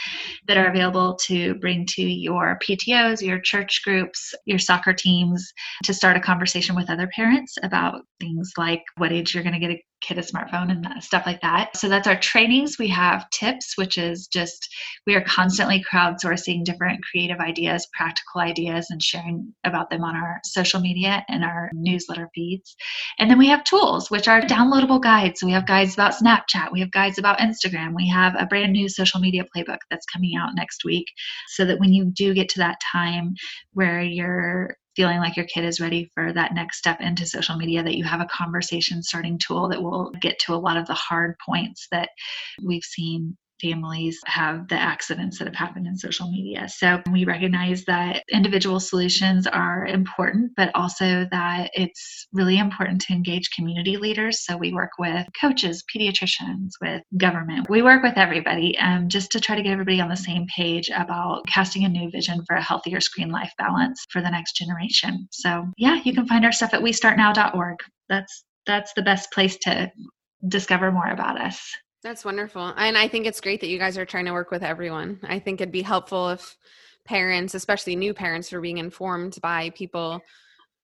that 0.47 0.57
are 0.57 0.67
available 0.67 1.15
to 1.23 1.55
bring 1.55 1.85
to 1.87 2.01
your 2.01 2.57
ptos 2.61 3.21
your 3.21 3.39
church 3.39 3.81
groups 3.83 4.33
your 4.45 4.59
soccer 4.59 4.93
teams 4.93 5.53
to 5.83 5.93
start 5.93 6.17
a 6.17 6.19
conversation 6.19 6.75
with 6.75 6.89
other 6.89 7.07
parents 7.15 7.57
about 7.63 8.01
things 8.19 8.51
like 8.57 8.81
what 8.97 9.11
age 9.11 9.33
you're 9.33 9.43
going 9.43 9.53
to 9.53 9.59
get 9.59 9.71
a 9.71 9.83
kid 10.01 10.17
a 10.17 10.21
smartphone 10.21 10.71
and 10.71 11.03
stuff 11.03 11.25
like 11.25 11.41
that. 11.41 11.75
So 11.75 11.89
that's 11.89 12.07
our 12.07 12.19
trainings. 12.19 12.77
We 12.77 12.87
have 12.89 13.29
tips, 13.31 13.77
which 13.77 13.97
is 13.97 14.27
just 14.27 14.67
we 15.07 15.15
are 15.15 15.21
constantly 15.21 15.83
crowdsourcing 15.91 16.63
different 16.63 17.03
creative 17.03 17.39
ideas, 17.39 17.87
practical 17.93 18.41
ideas, 18.41 18.87
and 18.89 19.01
sharing 19.01 19.53
about 19.63 19.89
them 19.89 20.03
on 20.03 20.15
our 20.15 20.39
social 20.43 20.79
media 20.79 21.25
and 21.29 21.43
our 21.43 21.69
newsletter 21.73 22.29
feeds. 22.35 22.75
And 23.19 23.29
then 23.29 23.37
we 23.37 23.47
have 23.47 23.63
tools, 23.63 24.11
which 24.11 24.27
are 24.27 24.41
downloadable 24.41 25.01
guides. 25.01 25.39
So 25.39 25.47
we 25.47 25.53
have 25.53 25.67
guides 25.67 25.93
about 25.93 26.13
Snapchat, 26.13 26.71
we 26.71 26.79
have 26.81 26.91
guides 26.91 27.17
about 27.17 27.39
Instagram, 27.39 27.95
we 27.95 28.07
have 28.09 28.35
a 28.37 28.45
brand 28.45 28.73
new 28.73 28.89
social 28.89 29.19
media 29.19 29.45
playbook 29.55 29.79
that's 29.89 30.05
coming 30.05 30.35
out 30.35 30.55
next 30.55 30.83
week 30.85 31.07
so 31.49 31.65
that 31.65 31.79
when 31.79 31.93
you 31.93 32.05
do 32.05 32.33
get 32.33 32.49
to 32.49 32.59
that 32.59 32.77
time 32.91 33.33
where 33.73 34.01
you're 34.01 34.75
feeling 34.95 35.19
like 35.19 35.35
your 35.35 35.45
kid 35.45 35.65
is 35.65 35.81
ready 35.81 36.09
for 36.13 36.31
that 36.33 36.53
next 36.53 36.77
step 36.77 37.01
into 37.01 37.25
social 37.25 37.57
media 37.57 37.83
that 37.83 37.97
you 37.97 38.03
have 38.03 38.21
a 38.21 38.25
conversation 38.25 39.03
starting 39.03 39.37
tool 39.37 39.67
that 39.69 39.81
will 39.81 40.11
get 40.21 40.39
to 40.39 40.53
a 40.53 40.57
lot 40.57 40.77
of 40.77 40.87
the 40.87 40.93
hard 40.93 41.35
points 41.45 41.87
that 41.91 42.09
we've 42.63 42.83
seen 42.83 43.37
families 43.61 44.19
have 44.25 44.67
the 44.67 44.75
accidents 44.75 45.39
that 45.39 45.45
have 45.45 45.55
happened 45.55 45.87
in 45.87 45.97
social 45.97 46.29
media. 46.31 46.67
So 46.69 47.01
we 47.11 47.25
recognize 47.25 47.85
that 47.85 48.23
individual 48.31 48.79
solutions 48.79 49.47
are 49.47 49.85
important, 49.85 50.51
but 50.55 50.71
also 50.75 51.25
that 51.31 51.71
it's 51.73 52.27
really 52.33 52.57
important 52.57 53.01
to 53.01 53.13
engage 53.13 53.49
community 53.51 53.97
leaders. 53.97 54.45
So 54.45 54.57
we 54.57 54.73
work 54.73 54.91
with 54.99 55.27
coaches, 55.39 55.83
pediatricians, 55.93 56.71
with 56.81 57.01
government. 57.17 57.69
We 57.69 57.81
work 57.81 58.03
with 58.03 58.17
everybody 58.17 58.77
um, 58.79 59.09
just 59.09 59.31
to 59.31 59.39
try 59.39 59.55
to 59.55 59.63
get 59.63 59.71
everybody 59.71 60.01
on 60.01 60.09
the 60.09 60.17
same 60.17 60.45
page 60.55 60.89
about 60.89 61.43
casting 61.47 61.85
a 61.85 61.89
new 61.89 62.09
vision 62.09 62.43
for 62.47 62.55
a 62.55 62.61
healthier 62.63 62.99
screen 62.99 63.29
life 63.29 63.51
balance 63.57 64.03
for 64.09 64.21
the 64.21 64.29
next 64.29 64.55
generation. 64.55 65.27
So 65.31 65.65
yeah, 65.77 66.01
you 66.03 66.13
can 66.13 66.27
find 66.27 66.45
our 66.45 66.51
stuff 66.51 66.73
at 66.73 66.81
westartnow.org. 66.81 67.77
That's 68.09 68.43
that's 68.65 68.93
the 68.93 69.03
best 69.03 69.31
place 69.31 69.57
to 69.57 69.91
discover 70.47 70.91
more 70.91 71.07
about 71.07 71.39
us. 71.39 71.75
That's 72.05 72.23
wonderful. 72.23 72.71
And 72.77 72.95
I 72.95 73.07
think 73.07 73.25
it's 73.25 73.41
great 73.41 73.61
that 73.61 73.67
you 73.67 73.79
guys 73.79 73.97
are 73.97 74.05
trying 74.05 74.25
to 74.25 74.31
work 74.31 74.51
with 74.51 74.61
everyone. 74.61 75.19
I 75.23 75.39
think 75.39 75.59
it'd 75.59 75.71
be 75.71 75.81
helpful 75.81 76.29
if 76.29 76.55
parents, 77.03 77.55
especially 77.55 77.95
new 77.95 78.13
parents, 78.13 78.51
were 78.51 78.61
being 78.61 78.77
informed 78.77 79.39
by 79.41 79.71
people 79.71 80.21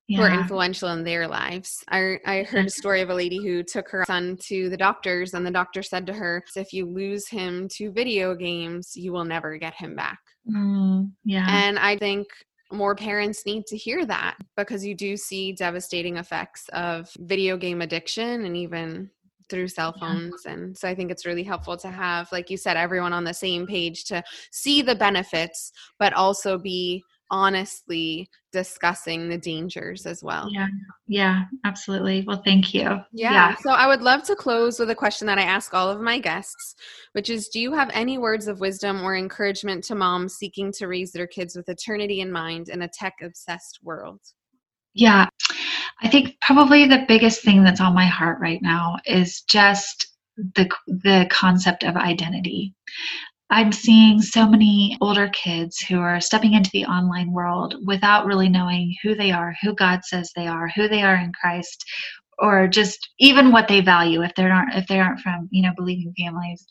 yeah. 0.08 0.18
who 0.18 0.24
are 0.24 0.34
influential 0.34 0.90
in 0.90 1.04
their 1.04 1.28
lives. 1.28 1.84
I, 1.88 2.18
I 2.26 2.42
heard 2.42 2.66
a 2.66 2.72
story 2.72 3.02
of 3.02 3.12
a 3.12 3.14
lady 3.14 3.38
who 3.38 3.62
took 3.62 3.88
her 3.90 4.04
son 4.08 4.36
to 4.48 4.68
the 4.70 4.78
doctors, 4.78 5.36
and 5.36 5.46
the 5.46 5.52
doctor 5.52 5.84
said 5.84 6.08
to 6.08 6.14
her, 6.14 6.44
If 6.56 6.74
you 6.74 6.88
lose 6.88 7.28
him 7.28 7.68
to 7.74 7.92
video 7.92 8.34
games, 8.34 8.94
you 8.96 9.14
will 9.14 9.26
never 9.26 9.58
get 9.58 9.76
him 9.76 9.96
back. 9.96 10.18
Mm, 10.50 11.12
yeah. 11.24 11.46
And 11.48 11.78
I 11.78 12.00
think 12.00 12.30
more 12.72 12.96
parents 12.96 13.46
need 13.46 13.68
to 13.68 13.78
hear 13.78 14.08
that 14.08 14.38
because 14.58 14.84
you 14.84 14.96
do 14.96 15.16
see 15.16 15.54
devastating 15.54 16.18
effects 16.18 16.68
of 16.74 17.12
video 17.20 17.58
game 17.58 17.84
addiction 17.84 18.44
and 18.44 18.58
even 18.58 19.12
through 19.52 19.68
cell 19.68 19.94
phones 20.00 20.42
yeah. 20.46 20.54
and 20.54 20.78
so 20.78 20.88
i 20.88 20.96
think 20.96 21.12
it's 21.12 21.26
really 21.26 21.44
helpful 21.44 21.78
to 21.78 21.90
have 21.90 22.32
like 22.32 22.50
you 22.50 22.58
said 22.58 22.78
everyone 22.78 23.14
on 23.14 23.24
the 23.24 23.34
same 23.34 23.68
page 23.68 24.06
to 24.06 24.24
see 24.52 24.82
the 24.82 24.96
benefits 24.96 25.72
but 26.00 26.14
also 26.14 26.58
be 26.58 27.04
honestly 27.32 28.30
discussing 28.52 29.30
the 29.30 29.38
dangers 29.38 30.06
as 30.06 30.22
well. 30.22 30.50
Yeah. 30.52 30.68
Yeah 31.08 31.44
absolutely. 31.64 32.26
Well 32.28 32.42
thank 32.44 32.74
you. 32.74 32.82
Yeah. 32.82 33.00
yeah 33.14 33.56
so 33.62 33.72
i 33.72 33.88
would 33.88 34.02
love 34.02 34.24
to 34.24 34.36
close 34.36 34.78
with 34.78 34.90
a 34.90 34.96
question 34.96 35.26
that 35.28 35.40
i 35.40 35.44
ask 35.44 35.74
all 35.74 35.90
of 35.90 36.02
my 36.02 36.20
guests 36.20 36.76
which 37.14 37.30
is 37.30 37.48
do 37.48 37.60
you 37.60 37.72
have 37.72 37.90
any 37.94 38.18
words 38.18 38.48
of 38.48 38.60
wisdom 38.60 39.02
or 39.02 39.16
encouragement 39.16 39.84
to 39.86 39.96
moms 39.96 40.36
seeking 40.36 40.72
to 40.74 40.88
raise 40.88 41.14
their 41.14 41.28
kids 41.28 41.56
with 41.56 41.70
eternity 41.70 42.20
in 42.20 42.32
mind 42.32 42.68
in 42.68 42.82
a 42.82 42.90
tech 42.90 43.14
obsessed 43.24 43.80
world? 43.82 44.20
Yeah 44.94 45.28
I 46.02 46.08
think 46.10 46.36
probably 46.42 46.88
the 46.88 47.06
biggest 47.08 47.44
thing 47.44 47.64
that's 47.64 47.82
on 47.82 47.94
my 47.94 48.06
heart 48.06 48.40
right 48.40 48.62
now 48.62 48.98
is 49.06 49.42
just 49.42 50.08
the 50.38 50.70
the 50.88 51.28
concept 51.30 51.84
of 51.84 51.96
identity. 51.96 52.74
I'm 53.50 53.74
seeing 53.74 54.22
so 54.22 54.48
many 54.48 54.98
older 55.02 55.28
kids 55.30 55.80
who 55.80 56.00
are 56.00 56.22
stepping 56.22 56.54
into 56.54 56.70
the 56.72 56.86
online 56.86 57.34
world 57.34 57.76
without 57.86 58.26
really 58.26 58.48
knowing 58.48 58.96
who 59.04 59.14
they 59.14 59.32
are, 59.32 59.54
who 59.62 59.76
God 59.76 60.06
says 60.06 60.32
they 60.36 60.48
are, 60.48 60.70
who 60.70 60.88
they 60.88 61.02
are 61.04 61.16
in 61.16 61.34
Christ, 61.34 61.84
or 62.40 62.68
just 62.68 63.10
even 63.20 63.52
what 63.52 63.68
they 63.68 63.82
value 63.82 64.24
if 64.24 64.34
they're 64.36 64.50
not 64.50 64.74
if 64.76 64.88
they 64.88 65.00
aren't 65.00 65.20
from, 65.20 65.50
you 65.52 65.62
know, 65.62 65.74
believing 65.76 66.14
families. 66.18 66.66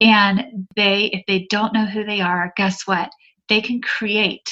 And 0.00 0.66
they 0.76 1.06
if 1.06 1.24
they 1.26 1.46
don't 1.50 1.72
know 1.72 1.86
who 1.86 2.04
they 2.04 2.20
are, 2.20 2.52
guess 2.56 2.86
what? 2.86 3.10
They 3.48 3.60
can 3.60 3.80
create 3.80 4.48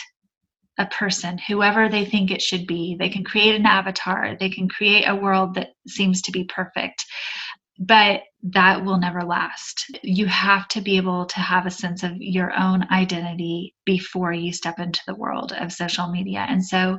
a 0.78 0.86
person, 0.86 1.38
whoever 1.38 1.88
they 1.88 2.04
think 2.04 2.30
it 2.30 2.42
should 2.42 2.66
be. 2.66 2.96
They 2.98 3.08
can 3.08 3.24
create 3.24 3.54
an 3.54 3.66
avatar, 3.66 4.36
they 4.38 4.50
can 4.50 4.68
create 4.68 5.04
a 5.06 5.16
world 5.16 5.54
that 5.54 5.70
seems 5.86 6.22
to 6.22 6.32
be 6.32 6.44
perfect, 6.44 7.04
but 7.78 8.22
that 8.42 8.84
will 8.84 8.98
never 8.98 9.22
last. 9.22 9.90
You 10.02 10.26
have 10.26 10.68
to 10.68 10.80
be 10.80 10.96
able 10.96 11.26
to 11.26 11.40
have 11.40 11.66
a 11.66 11.70
sense 11.70 12.02
of 12.02 12.12
your 12.18 12.52
own 12.58 12.86
identity 12.90 13.74
before 13.84 14.32
you 14.32 14.52
step 14.52 14.78
into 14.78 15.02
the 15.06 15.16
world 15.16 15.52
of 15.52 15.72
social 15.72 16.08
media. 16.08 16.46
And 16.48 16.64
so 16.64 16.98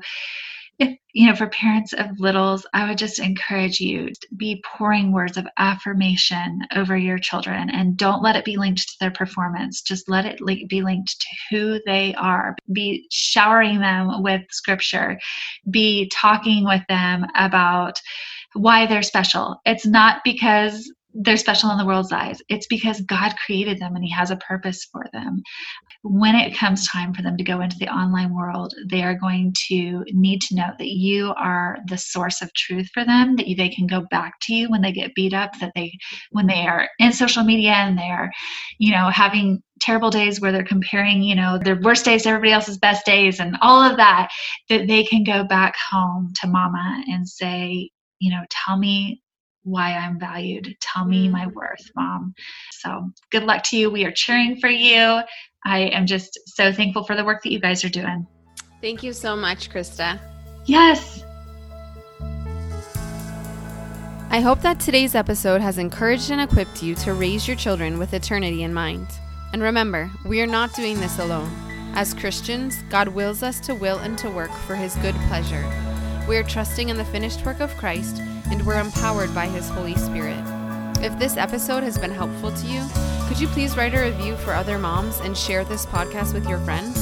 if 0.79 0.97
you 1.13 1.27
know 1.27 1.35
for 1.35 1.47
parents 1.47 1.93
of 1.93 2.19
littles 2.19 2.65
i 2.73 2.87
would 2.87 2.97
just 2.97 3.19
encourage 3.19 3.79
you 3.79 4.09
to 4.09 4.27
be 4.37 4.63
pouring 4.65 5.11
words 5.11 5.37
of 5.37 5.47
affirmation 5.57 6.61
over 6.75 6.97
your 6.97 7.17
children 7.17 7.69
and 7.69 7.97
don't 7.97 8.23
let 8.23 8.35
it 8.35 8.45
be 8.45 8.57
linked 8.57 8.87
to 8.87 8.95
their 8.99 9.11
performance. 9.11 9.81
Just 9.81 10.09
let 10.09 10.25
it 10.25 10.39
be 10.69 10.81
linked 10.81 11.19
to 11.19 11.27
who 11.49 11.79
they 11.85 12.13
are. 12.15 12.55
Be 12.71 13.07
showering 13.11 13.79
them 13.79 14.23
with 14.23 14.41
scripture. 14.49 15.19
Be 15.69 16.09
talking 16.13 16.65
with 16.65 16.81
them 16.87 17.25
about 17.35 17.99
why 18.53 18.85
they're 18.85 19.03
special. 19.03 19.61
It's 19.65 19.85
not 19.85 20.21
because 20.23 20.91
they're 21.21 21.37
special 21.37 21.71
in 21.71 21.77
the 21.77 21.85
world's 21.85 22.11
eyes. 22.11 22.41
It's 22.47 22.67
because 22.67 23.01
God 23.01 23.33
created 23.43 23.79
them 23.79 23.95
and 23.95 24.03
He 24.03 24.11
has 24.11 24.29
a 24.29 24.37
purpose 24.37 24.85
for 24.91 25.05
them. 25.13 25.41
When 26.03 26.35
it 26.35 26.55
comes 26.55 26.87
time 26.87 27.13
for 27.13 27.23
them 27.23 27.37
to 27.37 27.43
go 27.43 27.61
into 27.61 27.77
the 27.79 27.89
online 27.89 28.33
world, 28.33 28.73
they 28.89 29.03
are 29.03 29.15
going 29.15 29.53
to 29.69 30.03
need 30.11 30.41
to 30.43 30.55
know 30.55 30.69
that 30.77 30.87
you 30.87 31.33
are 31.35 31.79
the 31.87 31.97
source 31.97 32.41
of 32.41 32.53
truth 32.53 32.89
for 32.93 33.03
them, 33.03 33.35
that 33.35 33.45
they 33.57 33.69
can 33.69 33.87
go 33.87 34.05
back 34.11 34.33
to 34.43 34.53
you 34.53 34.69
when 34.69 34.81
they 34.81 34.91
get 34.91 35.15
beat 35.15 35.33
up, 35.33 35.51
that 35.59 35.71
they, 35.75 35.91
when 36.31 36.45
they 36.45 36.67
are 36.67 36.87
in 36.99 37.11
social 37.11 37.43
media 37.43 37.71
and 37.71 37.97
they 37.97 38.09
are, 38.09 38.31
you 38.77 38.91
know, 38.91 39.09
having 39.09 39.61
terrible 39.81 40.11
days 40.11 40.39
where 40.39 40.51
they're 40.51 40.63
comparing, 40.63 41.23
you 41.23 41.35
know, 41.35 41.57
their 41.57 41.79
worst 41.81 42.05
days 42.05 42.23
to 42.23 42.29
everybody 42.29 42.51
else's 42.51 42.77
best 42.77 43.05
days 43.05 43.39
and 43.39 43.57
all 43.61 43.81
of 43.81 43.97
that, 43.97 44.29
that 44.69 44.87
they 44.87 45.03
can 45.03 45.23
go 45.23 45.43
back 45.43 45.75
home 45.89 46.31
to 46.39 46.47
mama 46.47 47.03
and 47.07 47.27
say, 47.27 47.89
you 48.19 48.31
know, 48.31 48.43
tell 48.49 48.77
me 48.77 49.21
why 49.67 49.93
I'm 49.93 50.19
valued. 50.19 50.75
Tell 50.79 51.05
me 51.05 51.27
my 51.27 51.45
mm. 51.45 51.53
worth, 51.53 51.91
mom. 51.95 52.33
So 52.71 53.09
good 53.31 53.43
luck 53.43 53.63
to 53.63 53.77
you. 53.77 53.89
We 53.89 54.05
are 54.05 54.11
cheering 54.11 54.57
for 54.59 54.69
you. 54.69 55.21
I 55.65 55.79
am 55.79 56.05
just 56.05 56.39
so 56.45 56.71
thankful 56.71 57.03
for 57.03 57.15
the 57.15 57.25
work 57.25 57.43
that 57.43 57.51
you 57.51 57.59
guys 57.59 57.83
are 57.83 57.89
doing. 57.89 58.25
Thank 58.81 59.03
you 59.03 59.11
so 59.11 59.35
much, 59.35 59.69
Krista. 59.69 60.19
Yes. 60.65 61.23
I 64.29 64.39
hope 64.41 64.61
that 64.61 64.79
today's 64.79 65.15
episode 65.15 65.61
has 65.61 65.77
encouraged 65.77 66.31
and 66.31 66.41
equipped 66.41 66.83
you 66.83 66.95
to 66.95 67.13
raise 67.13 67.47
your 67.47 67.57
children 67.57 67.97
with 67.97 68.13
eternity 68.13 68.63
in 68.63 68.73
mind. 68.73 69.07
And 69.53 69.61
remember, 69.61 70.11
we 70.25 70.41
are 70.41 70.47
not 70.47 70.73
doing 70.75 70.99
this 70.99 71.19
alone. 71.19 71.49
As 71.93 72.13
Christians, 72.13 72.83
God 72.89 73.07
wills 73.07 73.41
us 73.41 73.59
to 73.61 73.73
will 73.73 73.97
and 73.99 74.17
to 74.19 74.29
work 74.29 74.51
for 74.51 74.75
His 74.75 74.95
good 74.97 75.15
pleasure. 75.27 75.65
We 76.27 76.37
are 76.37 76.43
trusting 76.43 76.89
in 76.89 76.97
the 76.97 77.05
finished 77.05 77.45
work 77.45 77.59
of 77.59 77.75
Christ 77.77 78.21
and 78.51 78.65
we're 78.65 78.79
empowered 78.79 79.33
by 79.33 79.47
His 79.47 79.69
Holy 79.69 79.95
Spirit. 79.95 80.43
If 81.01 81.17
this 81.19 81.37
episode 81.37 81.83
has 81.83 81.97
been 81.97 82.11
helpful 82.11 82.51
to 82.51 82.67
you, 82.67 82.83
could 83.27 83.39
you 83.39 83.47
please 83.47 83.77
write 83.77 83.93
a 83.93 84.01
review 84.01 84.35
for 84.37 84.53
other 84.53 84.77
moms 84.79 85.19
and 85.19 85.37
share 85.37 85.63
this 85.63 85.85
podcast 85.85 86.33
with 86.33 86.47
your 86.47 86.59
friends? 86.59 86.97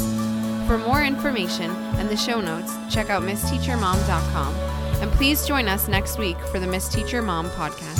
For 0.67 0.77
more 0.77 1.03
information 1.03 1.71
and 1.97 2.09
the 2.09 2.17
show 2.17 2.41
notes, 2.41 2.73
check 2.89 3.09
out 3.09 3.23
missteachermom.com. 3.23 4.53
And 5.01 5.11
please 5.11 5.45
join 5.45 5.67
us 5.67 5.87
next 5.87 6.17
week 6.17 6.39
for 6.51 6.59
the 6.59 6.67
Miss 6.67 6.89
Teacher 6.89 7.21
Mom 7.21 7.49
podcast. 7.51 7.94